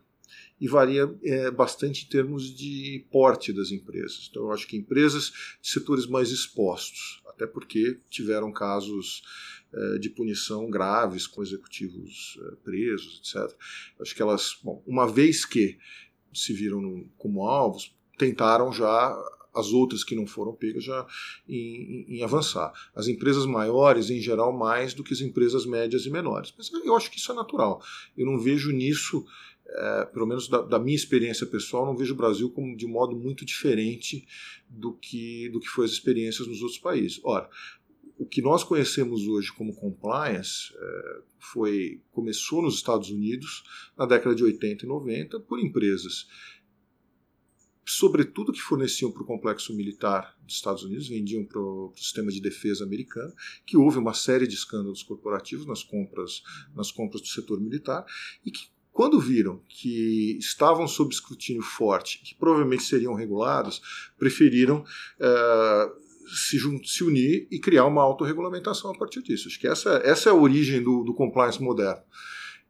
e 0.60 0.67
varia 0.67 1.10
é, 1.23 1.49
bastante 1.49 2.04
em 2.04 2.10
termos 2.10 2.54
de 2.54 3.06
porte 3.10 3.54
das 3.54 3.71
empresas 3.71 4.27
então 4.30 4.43
eu 4.43 4.51
acho 4.51 4.67
que 4.67 4.75
empresas 4.75 5.32
de 5.62 5.69
setores 5.69 6.06
mais 6.06 6.32
expostos 6.32 7.21
até 7.27 7.47
porque 7.47 7.97
tiveram 8.10 8.51
casos 8.51 9.23
de 9.99 10.10
punição 10.10 10.69
graves 10.69 11.27
com 11.27 11.41
executivos 11.41 12.39
eh, 12.41 12.55
presos, 12.63 13.19
etc. 13.19 13.55
Acho 13.99 14.15
que 14.15 14.21
elas, 14.21 14.57
bom, 14.63 14.84
uma 14.86 15.07
vez 15.07 15.45
que 15.45 15.77
se 16.34 16.53
viram 16.53 17.05
como 17.17 17.45
alvos, 17.45 17.95
tentaram 18.17 18.71
já 18.71 19.17
as 19.53 19.73
outras 19.73 20.03
que 20.03 20.15
não 20.15 20.25
foram 20.25 20.53
pegas 20.53 20.84
já 20.84 21.05
em, 21.47 21.55
em, 22.07 22.17
em, 22.17 22.23
avançar. 22.23 22.71
As 22.95 23.07
empresas 23.07 23.45
maiores, 23.45 24.10
em 24.10 24.21
geral, 24.21 24.53
mais 24.57 24.93
do 24.93 25.03
que 25.03 25.13
as 25.13 25.19
empresas 25.19 25.65
médias 25.65 26.05
e 26.05 26.10
menores. 26.10 26.53
Mas 26.57 26.71
eu 26.71 26.95
acho 26.95 27.12
que 27.12 27.17
isso 27.17 27.31
é 27.31 27.36
natural. 27.36 27.81
Eu 28.17 28.25
não 28.25 28.39
vejo 28.39 28.71
nisso 28.71 29.25
é, 29.73 30.05
pelo 30.05 30.25
menos 30.25 30.47
da, 30.49 30.62
da, 30.62 30.77
minha 30.77 30.95
experiência 30.95 31.45
pessoal, 31.45 31.86
não 31.86 31.95
vejo 31.95 32.13
o 32.13 32.17
Brasil 32.17 32.49
como 32.49 32.75
de 32.75 32.86
modo 32.86 33.15
muito 33.15 33.45
diferente 33.45 34.27
do 34.67 34.93
que, 34.93 35.47
do 35.49 35.60
que 35.60 35.67
foi 35.67 35.86
as 35.86 35.91
experiências 35.91 36.47
nos 36.47 36.62
outros 36.62 36.79
países. 36.79 37.21
Ora, 37.23 37.49
o 38.21 38.25
que 38.27 38.39
nós 38.39 38.63
conhecemos 38.63 39.27
hoje 39.27 39.51
como 39.51 39.75
compliance 39.75 40.71
é, 40.75 41.21
foi 41.39 41.99
começou 42.12 42.62
nos 42.62 42.75
Estados 42.75 43.10
Unidos 43.10 43.63
na 43.97 44.05
década 44.05 44.36
de 44.36 44.43
80 44.43 44.86
e 44.86 44.88
90 44.88 45.39
por 45.39 45.60
empresas 45.60 46.27
sobretudo 47.84 48.53
que 48.53 48.62
forneciam 48.62 49.12
para 49.12 49.23
o 49.23 49.25
complexo 49.25 49.75
militar 49.75 50.38
dos 50.43 50.55
Estados 50.55 50.84
Unidos, 50.84 51.10
vendiam 51.10 51.43
para 51.43 51.60
o 51.60 51.91
sistema 51.95 52.31
de 52.31 52.39
defesa 52.39 52.86
americano, 52.86 53.34
que 53.65 53.75
houve 53.75 53.97
uma 53.97 54.13
série 54.13 54.47
de 54.47 54.53
escândalos 54.53 55.03
corporativos 55.03 55.65
nas 55.65 55.84
compras, 55.84 56.43
nas 56.75 56.91
compras 56.91 57.21
do 57.21 57.27
setor 57.27 57.60
militar, 57.60 58.05
e 58.45 58.51
que 58.51 58.69
quando 58.93 59.19
viram 59.19 59.62
que 59.67 60.38
estavam 60.39 60.88
sob 60.88 61.13
escrutínio 61.13 61.63
forte, 61.63 62.21
que 62.23 62.36
provavelmente 62.36 62.84
seriam 62.84 63.13
regulados, 63.13 63.81
preferiram 64.17 64.86
uh, 65.19 66.11
se, 66.35 66.59
se, 66.85 67.03
unir 67.03 67.47
e 67.51 67.59
criar 67.59 67.85
uma 67.85 68.01
autorregulamentação 68.01 68.91
a 68.91 68.97
partir 68.97 69.21
disso. 69.21 69.47
Acho 69.47 69.59
que 69.59 69.67
essa, 69.67 70.01
essa 70.03 70.29
é 70.29 70.31
a 70.31 70.35
origem 70.35 70.81
do, 70.81 71.03
do 71.03 71.13
compliance 71.13 71.61
moderno. 71.61 72.01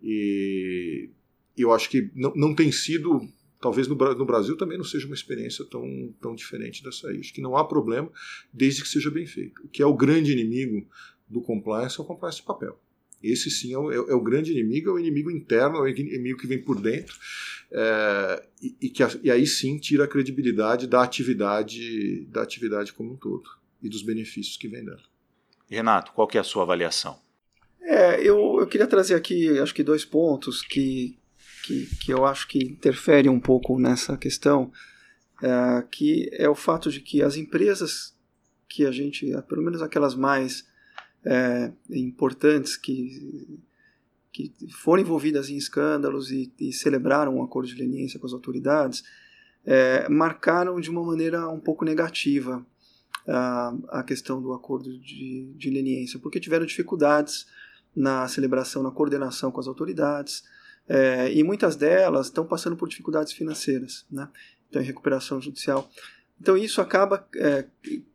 E 0.02 1.10
eu 1.58 1.72
acho 1.72 1.90
que 1.90 2.10
não, 2.16 2.34
não 2.36 2.56
tem 2.56 2.72
sido 2.72 3.22
talvez 3.62 3.88
no, 3.88 3.96
no, 3.96 4.26
Brasil 4.26 4.58
também 4.58 4.78
não 4.78 4.84
seja 4.84 5.06
uma 5.06 5.14
experiência 5.14 5.64
tão, 5.64 6.14
tão 6.20 6.36
diferente 6.36 6.84
dessa 6.84 7.08
aí. 7.08 7.20
Acho 7.20 7.34
que 7.34 7.42
não 7.42 7.56
há 7.56 7.64
problema, 7.64 8.12
desde 8.52 8.82
que 8.82 8.88
seja 8.88 9.12
bem 9.12 9.28
feito. 9.28 9.64
O 9.64 9.68
que 9.68 9.84
é 9.84 9.86
o 9.86 9.94
grande 9.94 10.32
inimigo 10.32 10.86
do 11.30 11.42
compliance 11.42 12.00
é 12.00 12.04
o 12.04 12.06
compliance 12.06 12.38
de 12.38 12.44
papel. 12.44 12.78
Esse 13.24 13.50
sim 13.50 13.74
é 13.74 13.78
o, 13.78 13.92
é, 13.92 13.96
é 13.96 14.16
o 14.16 14.22
grande 14.22 14.52
inimigo, 14.52 14.90
é 14.90 14.94
o 14.94 15.00
inimigo 15.00 15.30
interno, 15.30 15.78
é 15.78 15.82
o 15.82 15.88
inimigo 15.88 16.40
que 16.40 16.48
vem 16.48 16.62
por 16.62 16.82
dentro, 16.82 17.16
é, 17.72 18.44
e, 18.62 18.76
e, 18.82 18.90
que, 18.90 19.04
e 19.24 19.32
aí 19.32 19.46
sim 19.46 19.78
tira 19.78 20.06
a 20.06 20.08
credibilidade 20.08 20.88
da 20.88 21.04
atividade, 21.04 22.26
da 22.26 22.42
atividade 22.42 22.94
como 22.94 23.14
um 23.14 23.18
todo 23.18 23.50
e 23.82 23.90
dos 23.90 24.04
benefícios 24.04 24.58
que 24.58 24.68
vem 24.68 24.84
dela. 24.84 25.02
Renato, 25.70 26.12
qual 26.14 26.28
que 26.28 26.38
é 26.38 26.42
a 26.42 26.44
sua 26.44 26.64
avaliação? 26.64 27.20
É, 27.82 28.22
eu, 28.22 28.60
eu 28.60 28.68
queria 28.68 28.88
trazer 28.88 29.16
aqui, 29.16 29.58
acho 29.60 29.74
que 29.74 29.84
dois 29.84 30.04
pontos 30.04 30.62
que, 30.62 31.18
que, 31.64 31.86
que 31.98 32.14
eu 32.14 32.26
acho 32.26 32.48
que 32.48 32.60
interfere 32.60 33.30
um 33.30 33.40
pouco 33.40 33.80
nessa 33.80 34.18
questão, 34.18 34.72
é, 35.42 35.84
que 35.90 36.30
é 36.34 36.50
o 36.50 36.56
fato 36.56 36.92
de 36.92 37.00
que 37.00 37.22
as 37.22 37.38
empresas 37.38 38.16
que 38.68 38.86
a 38.86 38.92
gente, 38.92 39.26
pelo 39.50 39.62
menos 39.62 39.82
aquelas 39.82 40.16
mais 40.16 40.66
é, 41.26 41.72
importantes 41.90 42.76
que, 42.76 43.60
que 44.32 44.54
foram 44.82 45.02
envolvidas 45.02 45.50
em 45.50 45.58
escândalos 45.58 46.32
e, 46.32 46.52
e 46.60 46.74
celebraram 46.74 47.38
um 47.38 47.44
acordo 47.44 47.68
de 47.68 47.76
leniência 47.76 48.20
com 48.20 48.26
as 48.26 48.34
autoridades, 48.34 49.04
é, 49.66 50.08
marcaram 50.10 50.80
de 50.80 50.90
uma 50.90 51.04
maneira 51.04 51.48
um 51.50 51.60
pouco 51.60 51.86
negativa 51.86 52.66
a, 53.28 53.74
a 53.90 54.04
questão 54.04 54.42
do 54.42 54.54
acordo 54.54 54.98
de, 55.00 55.54
de 55.56 55.70
leniência, 55.70 56.20
porque 56.20 56.40
tiveram 56.40 56.66
dificuldades 56.66 57.46
na 57.96 58.28
celebração, 58.28 58.82
na 58.82 58.92
coordenação 58.92 59.52
com 59.52 59.60
as 59.60 59.68
autoridades, 59.68 60.44
é, 60.88 61.32
e 61.32 61.44
muitas 61.44 61.76
delas 61.76 62.28
estão 62.28 62.46
passando 62.46 62.76
por 62.76 62.90
dificuldades 62.90 63.34
financeiras, 63.34 64.06
né? 64.12 64.28
então 64.70 64.82
em 64.82 64.86
recuperação 64.86 65.40
judicial. 65.40 65.90
Então 66.40 66.58
isso 66.58 66.82
acaba 66.82 67.28
é, 67.36 67.66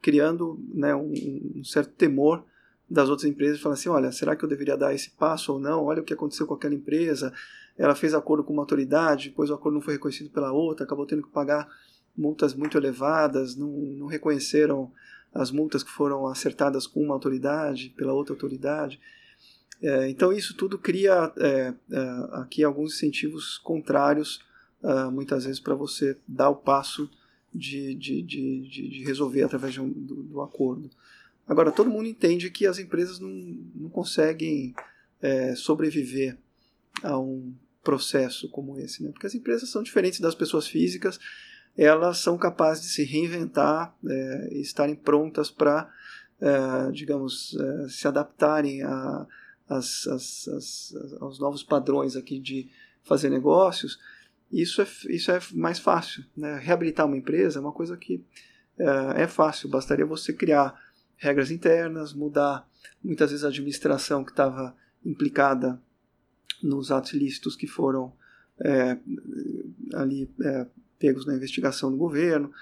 criando 0.02 0.60
né, 0.74 0.94
um, 0.94 1.12
um, 1.56 1.64
certo 1.64 1.92
temor 1.92 2.44
das 2.88 3.08
outras 3.08 3.28
empresas, 3.28 3.60
falando 3.60 3.78
assim, 3.78 3.88
olha, 3.88 4.12
será 4.12 4.36
que 4.36 4.44
eu 4.44 4.48
deveria 4.48 4.76
dar 4.76 4.94
esse 4.94 5.10
passo 5.10 5.52
ou 5.52 5.58
não? 5.58 5.84
Olha 5.84 6.00
o 6.00 6.04
que 6.04 6.14
aconteceu 6.14 6.46
com 6.46 6.54
aquela 6.54 6.74
empresa, 6.74 7.32
ela 7.76 7.94
fez 7.94 8.14
acordo 8.14 8.44
com 8.44 8.52
uma 8.52 8.62
autoridade, 8.62 9.30
depois 9.30 9.50
o 9.50 9.54
acordo 9.54 9.74
não 9.74 9.82
foi 9.82 9.94
reconhecido 9.94 10.30
pela 10.30 10.52
outra, 10.52 10.84
acabou 10.84 11.04
tendo 11.04 11.22
que 11.22 11.30
pagar 11.30 11.68
multas 12.16 12.54
muito 12.54 12.78
elevadas, 12.78 13.56
não, 13.56 13.68
não 13.68 14.06
reconheceram 14.06 14.90
as 15.34 15.50
multas 15.50 15.82
que 15.82 15.90
foram 15.90 16.26
acertadas 16.26 16.86
com 16.86 17.02
uma 17.02 17.14
autoridade, 17.14 17.92
pela 17.96 18.12
outra 18.12 18.34
autoridade. 18.34 18.98
É, 19.82 20.08
então 20.08 20.32
isso 20.32 20.56
tudo 20.56 20.78
cria 20.78 21.32
é, 21.36 21.74
é, 21.90 22.00
aqui 22.32 22.64
alguns 22.64 22.94
incentivos 22.94 23.58
contrários, 23.58 24.40
uh, 24.82 25.10
muitas 25.10 25.44
vezes, 25.44 25.60
para 25.60 25.74
você 25.74 26.16
dar 26.26 26.48
o 26.48 26.56
passo 26.56 27.10
de, 27.54 27.94
de, 27.94 28.22
de, 28.22 28.68
de 28.68 29.04
resolver 29.04 29.42
através 29.42 29.76
um, 29.76 29.88
do, 29.88 30.22
do, 30.22 30.40
acordo. 30.40 30.90
Agora, 31.46 31.70
todo 31.70 31.90
mundo 31.90 32.08
entende 32.08 32.50
que 32.50 32.66
as 32.66 32.78
empresas 32.78 33.18
não, 33.18 33.30
não 33.74 33.88
conseguem 33.88 34.74
é, 35.20 35.54
sobreviver 35.54 36.36
a 37.02 37.18
um 37.18 37.54
processo 37.82 38.48
como 38.50 38.78
esse, 38.78 39.02
né? 39.02 39.10
porque 39.12 39.26
as 39.26 39.34
empresas 39.34 39.68
são 39.70 39.82
diferentes 39.82 40.18
das 40.18 40.34
pessoas 40.34 40.66
físicas, 40.66 41.20
elas 41.76 42.18
são 42.18 42.36
capazes 42.36 42.84
de 42.84 42.90
se 42.90 43.04
reinventar 43.04 43.94
é, 44.08 44.48
e 44.52 44.60
estarem 44.60 44.96
prontas 44.96 45.50
para, 45.50 45.88
é, 46.40 46.90
digamos, 46.90 47.56
se 47.88 48.08
adaptarem 48.08 48.82
a 48.82 49.26
as, 49.68 50.06
as, 50.06 50.48
as, 50.48 50.94
aos 51.20 51.38
novos 51.38 51.62
padrões 51.62 52.16
aqui 52.16 52.38
de 52.38 52.70
fazer 53.02 53.30
negócios, 53.30 53.98
isso 54.50 54.80
é, 54.80 54.86
isso 55.08 55.30
é 55.30 55.40
mais 55.52 55.78
fácil. 55.78 56.24
Né? 56.36 56.58
Reabilitar 56.58 57.06
uma 57.06 57.16
empresa 57.16 57.58
é 57.58 57.62
uma 57.62 57.72
coisa 57.72 57.96
que 57.96 58.24
é, 58.78 59.22
é 59.22 59.26
fácil, 59.26 59.68
bastaria 59.68 60.06
você 60.06 60.32
criar 60.32 60.74
regras 61.16 61.50
internas, 61.50 62.12
mudar 62.12 62.68
muitas 63.02 63.30
vezes 63.30 63.44
a 63.44 63.48
administração 63.48 64.24
que 64.24 64.30
estava 64.30 64.76
implicada 65.04 65.80
nos 66.62 66.90
atos 66.90 67.12
ilícitos 67.12 67.56
que 67.56 67.66
foram 67.66 68.12
é, 68.60 68.96
ali 69.94 70.28
é, 70.42 70.66
pegos 70.98 71.26
na 71.26 71.34
investigação 71.34 71.90
do 71.90 71.96
governo 71.96 72.52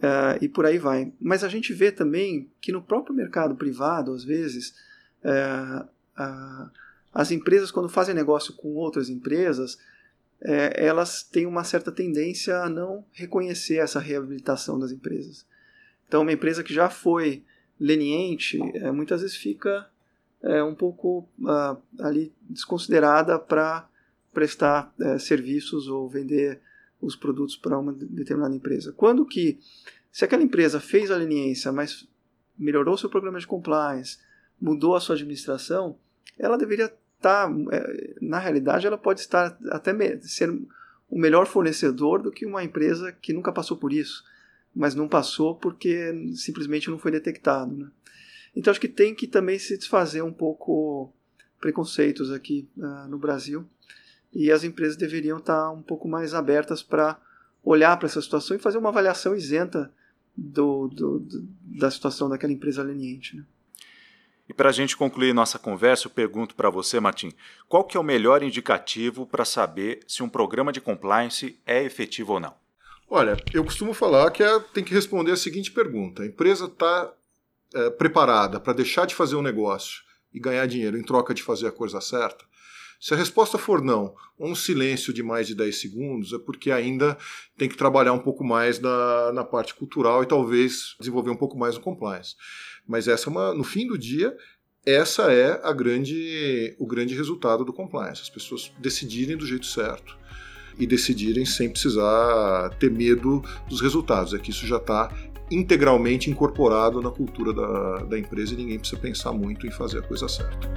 é, 0.00 0.38
e 0.42 0.48
por 0.48 0.66
aí 0.66 0.78
vai. 0.78 1.12
Mas 1.20 1.44
a 1.44 1.48
gente 1.48 1.72
vê 1.72 1.90
também 1.90 2.50
que 2.60 2.72
no 2.72 2.82
próprio 2.82 3.14
mercado 3.14 3.54
privado, 3.54 4.12
às 4.12 4.24
vezes, 4.24 4.74
é, 5.22 5.84
as 7.12 7.30
empresas, 7.30 7.70
quando 7.70 7.88
fazem 7.88 8.14
negócio 8.14 8.54
com 8.54 8.74
outras 8.74 9.08
empresas, 9.08 9.78
é, 10.40 10.84
elas 10.86 11.22
têm 11.22 11.46
uma 11.46 11.64
certa 11.64 11.90
tendência 11.90 12.58
a 12.58 12.68
não 12.68 13.04
reconhecer 13.12 13.76
essa 13.76 13.98
reabilitação 13.98 14.78
das 14.78 14.92
empresas. 14.92 15.46
Então, 16.06 16.22
uma 16.22 16.32
empresa 16.32 16.62
que 16.62 16.74
já 16.74 16.88
foi 16.88 17.42
leniente, 17.78 18.58
é, 18.74 18.90
muitas 18.90 19.20
vezes 19.20 19.36
fica 19.36 19.88
é, 20.42 20.62
um 20.62 20.74
pouco 20.74 21.28
uh, 21.40 21.80
ali 22.00 22.32
desconsiderada 22.48 23.38
para 23.38 23.88
prestar 24.32 24.92
é, 25.00 25.18
serviços 25.18 25.88
ou 25.88 26.08
vender 26.08 26.60
os 27.00 27.16
produtos 27.16 27.56
para 27.56 27.78
uma 27.78 27.92
determinada 27.92 28.54
empresa. 28.54 28.92
Quando 28.92 29.24
que, 29.24 29.58
se 30.10 30.24
aquela 30.24 30.42
empresa 30.42 30.80
fez 30.80 31.10
a 31.10 31.16
leniência, 31.16 31.72
mas 31.72 32.08
melhorou 32.58 32.96
seu 32.96 33.08
programa 33.08 33.38
de 33.38 33.46
compliance, 33.46 34.18
mudou 34.60 34.94
a 34.94 35.00
sua 35.00 35.14
administração, 35.14 35.96
ela 36.38 36.56
deveria 36.58 36.86
estar, 36.86 37.48
tá, 37.48 37.54
é, 37.72 38.14
na 38.20 38.38
realidade, 38.38 38.86
ela 38.86 38.98
pode 38.98 39.20
estar 39.20 39.56
até 39.70 39.92
ser 40.20 40.50
o 41.08 41.18
melhor 41.18 41.46
fornecedor 41.46 42.22
do 42.22 42.30
que 42.30 42.46
uma 42.46 42.64
empresa 42.64 43.12
que 43.12 43.32
nunca 43.32 43.52
passou 43.52 43.76
por 43.76 43.92
isso, 43.92 44.24
mas 44.76 44.94
não 44.94 45.08
passou 45.08 45.54
porque 45.54 46.12
simplesmente 46.34 46.90
não 46.90 46.98
foi 46.98 47.10
detectado. 47.10 47.74
Né? 47.74 47.90
Então 48.54 48.70
acho 48.70 48.80
que 48.80 48.88
tem 48.88 49.14
que 49.14 49.26
também 49.26 49.58
se 49.58 49.78
desfazer 49.78 50.20
um 50.22 50.32
pouco 50.32 51.10
preconceitos 51.58 52.30
aqui 52.30 52.68
uh, 52.76 53.08
no 53.08 53.18
Brasil 53.18 53.64
e 54.30 54.52
as 54.52 54.64
empresas 54.64 54.94
deveriam 54.94 55.38
estar 55.38 55.62
tá 55.62 55.70
um 55.70 55.80
pouco 55.80 56.06
mais 56.06 56.34
abertas 56.34 56.82
para 56.82 57.18
olhar 57.64 57.96
para 57.96 58.06
essa 58.06 58.20
situação 58.20 58.54
e 58.54 58.60
fazer 58.60 58.76
uma 58.76 58.90
avaliação 58.90 59.34
isenta 59.34 59.90
do, 60.36 60.88
do, 60.88 61.20
do, 61.20 61.48
da 61.62 61.90
situação 61.90 62.28
daquela 62.28 62.52
empresa 62.52 62.82
leniente. 62.82 63.34
Né? 63.34 63.44
E 64.46 64.52
para 64.52 64.68
a 64.68 64.72
gente 64.72 64.94
concluir 64.94 65.32
nossa 65.32 65.58
conversa, 65.58 66.06
eu 66.06 66.10
pergunto 66.10 66.54
para 66.54 66.68
você, 66.68 67.00
Martim, 67.00 67.32
qual 67.66 67.82
que 67.82 67.96
é 67.96 68.00
o 68.00 68.04
melhor 68.04 68.42
indicativo 68.42 69.26
para 69.26 69.44
saber 69.46 70.00
se 70.06 70.22
um 70.22 70.28
programa 70.28 70.70
de 70.70 70.82
compliance 70.82 71.58
é 71.64 71.82
efetivo 71.82 72.34
ou 72.34 72.40
não? 72.40 72.65
Olha, 73.08 73.36
eu 73.54 73.64
costumo 73.64 73.94
falar 73.94 74.30
que 74.30 74.42
é, 74.42 74.60
tem 74.74 74.82
que 74.82 74.92
responder 74.92 75.32
a 75.32 75.36
seguinte 75.36 75.70
pergunta: 75.70 76.22
a 76.22 76.26
empresa 76.26 76.66
está 76.66 77.12
é, 77.74 77.90
preparada 77.90 78.58
para 78.58 78.72
deixar 78.72 79.06
de 79.06 79.14
fazer 79.14 79.36
um 79.36 79.42
negócio 79.42 80.02
e 80.34 80.40
ganhar 80.40 80.66
dinheiro 80.66 80.98
em 80.98 81.02
troca 81.02 81.32
de 81.32 81.42
fazer 81.42 81.68
a 81.68 81.72
coisa 81.72 82.00
certa? 82.00 82.44
Se 82.98 83.12
a 83.12 83.16
resposta 83.16 83.58
for 83.58 83.82
não, 83.82 84.14
ou 84.38 84.48
um 84.48 84.54
silêncio 84.54 85.12
de 85.12 85.22
mais 85.22 85.46
de 85.46 85.54
10 85.54 85.80
segundos, 85.80 86.32
é 86.32 86.38
porque 86.38 86.70
ainda 86.70 87.16
tem 87.56 87.68
que 87.68 87.76
trabalhar 87.76 88.12
um 88.12 88.18
pouco 88.18 88.42
mais 88.42 88.80
na, 88.80 89.32
na 89.32 89.44
parte 89.44 89.74
cultural 89.74 90.22
e 90.22 90.26
talvez 90.26 90.96
desenvolver 90.98 91.30
um 91.30 91.36
pouco 91.36 91.58
mais 91.58 91.76
o 91.76 91.80
compliance. 91.80 92.34
Mas 92.88 93.06
essa 93.06 93.28
é 93.28 93.30
uma, 93.30 93.52
no 93.52 93.62
fim 93.62 93.86
do 93.86 93.98
dia, 93.98 94.34
essa 94.84 95.30
é 95.30 95.60
a 95.62 95.72
grande, 95.72 96.74
o 96.78 96.86
grande 96.86 97.14
resultado 97.14 97.64
do 97.64 97.72
compliance. 97.72 98.22
As 98.22 98.30
pessoas 98.30 98.72
decidirem 98.78 99.36
do 99.36 99.46
jeito 99.46 99.66
certo 99.66 100.16
e 100.78 100.86
decidirem 100.86 101.44
sem 101.44 101.68
precisar 101.68 102.70
ter 102.78 102.90
medo 102.90 103.42
dos 103.68 103.80
resultados. 103.80 104.34
É 104.34 104.38
que 104.38 104.50
isso 104.50 104.66
já 104.66 104.76
está 104.76 105.12
integralmente 105.50 106.30
incorporado 106.30 107.00
na 107.00 107.10
cultura 107.10 107.52
da, 107.52 108.04
da 108.04 108.18
empresa 108.18 108.54
e 108.54 108.56
ninguém 108.56 108.78
precisa 108.78 109.00
pensar 109.00 109.32
muito 109.32 109.66
em 109.66 109.70
fazer 109.70 109.98
a 109.98 110.02
coisa 110.02 110.28
certa. 110.28 110.68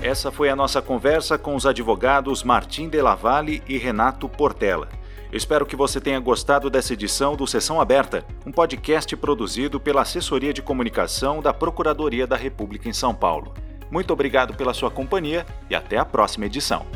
Essa 0.00 0.30
foi 0.30 0.48
a 0.48 0.56
nossa 0.56 0.80
conversa 0.80 1.36
com 1.36 1.54
os 1.54 1.66
advogados 1.66 2.42
Martim 2.42 2.88
Delavalle 2.88 3.62
e 3.68 3.76
Renato 3.76 4.28
Portela. 4.28 4.88
Eu 5.30 5.36
espero 5.36 5.66
que 5.66 5.76
você 5.76 6.00
tenha 6.00 6.18
gostado 6.18 6.70
dessa 6.70 6.94
edição 6.94 7.36
do 7.36 7.46
Sessão 7.46 7.78
Aberta, 7.78 8.24
um 8.46 8.50
podcast 8.50 9.14
produzido 9.16 9.78
pela 9.78 10.00
Assessoria 10.00 10.54
de 10.54 10.62
Comunicação 10.62 11.42
da 11.42 11.52
Procuradoria 11.52 12.26
da 12.26 12.36
República 12.36 12.88
em 12.88 12.94
São 12.94 13.14
Paulo. 13.14 13.52
Muito 13.90 14.12
obrigado 14.12 14.54
pela 14.54 14.74
sua 14.74 14.90
companhia 14.90 15.46
e 15.70 15.74
até 15.74 15.96
a 15.96 16.04
próxima 16.04 16.46
edição. 16.46 16.86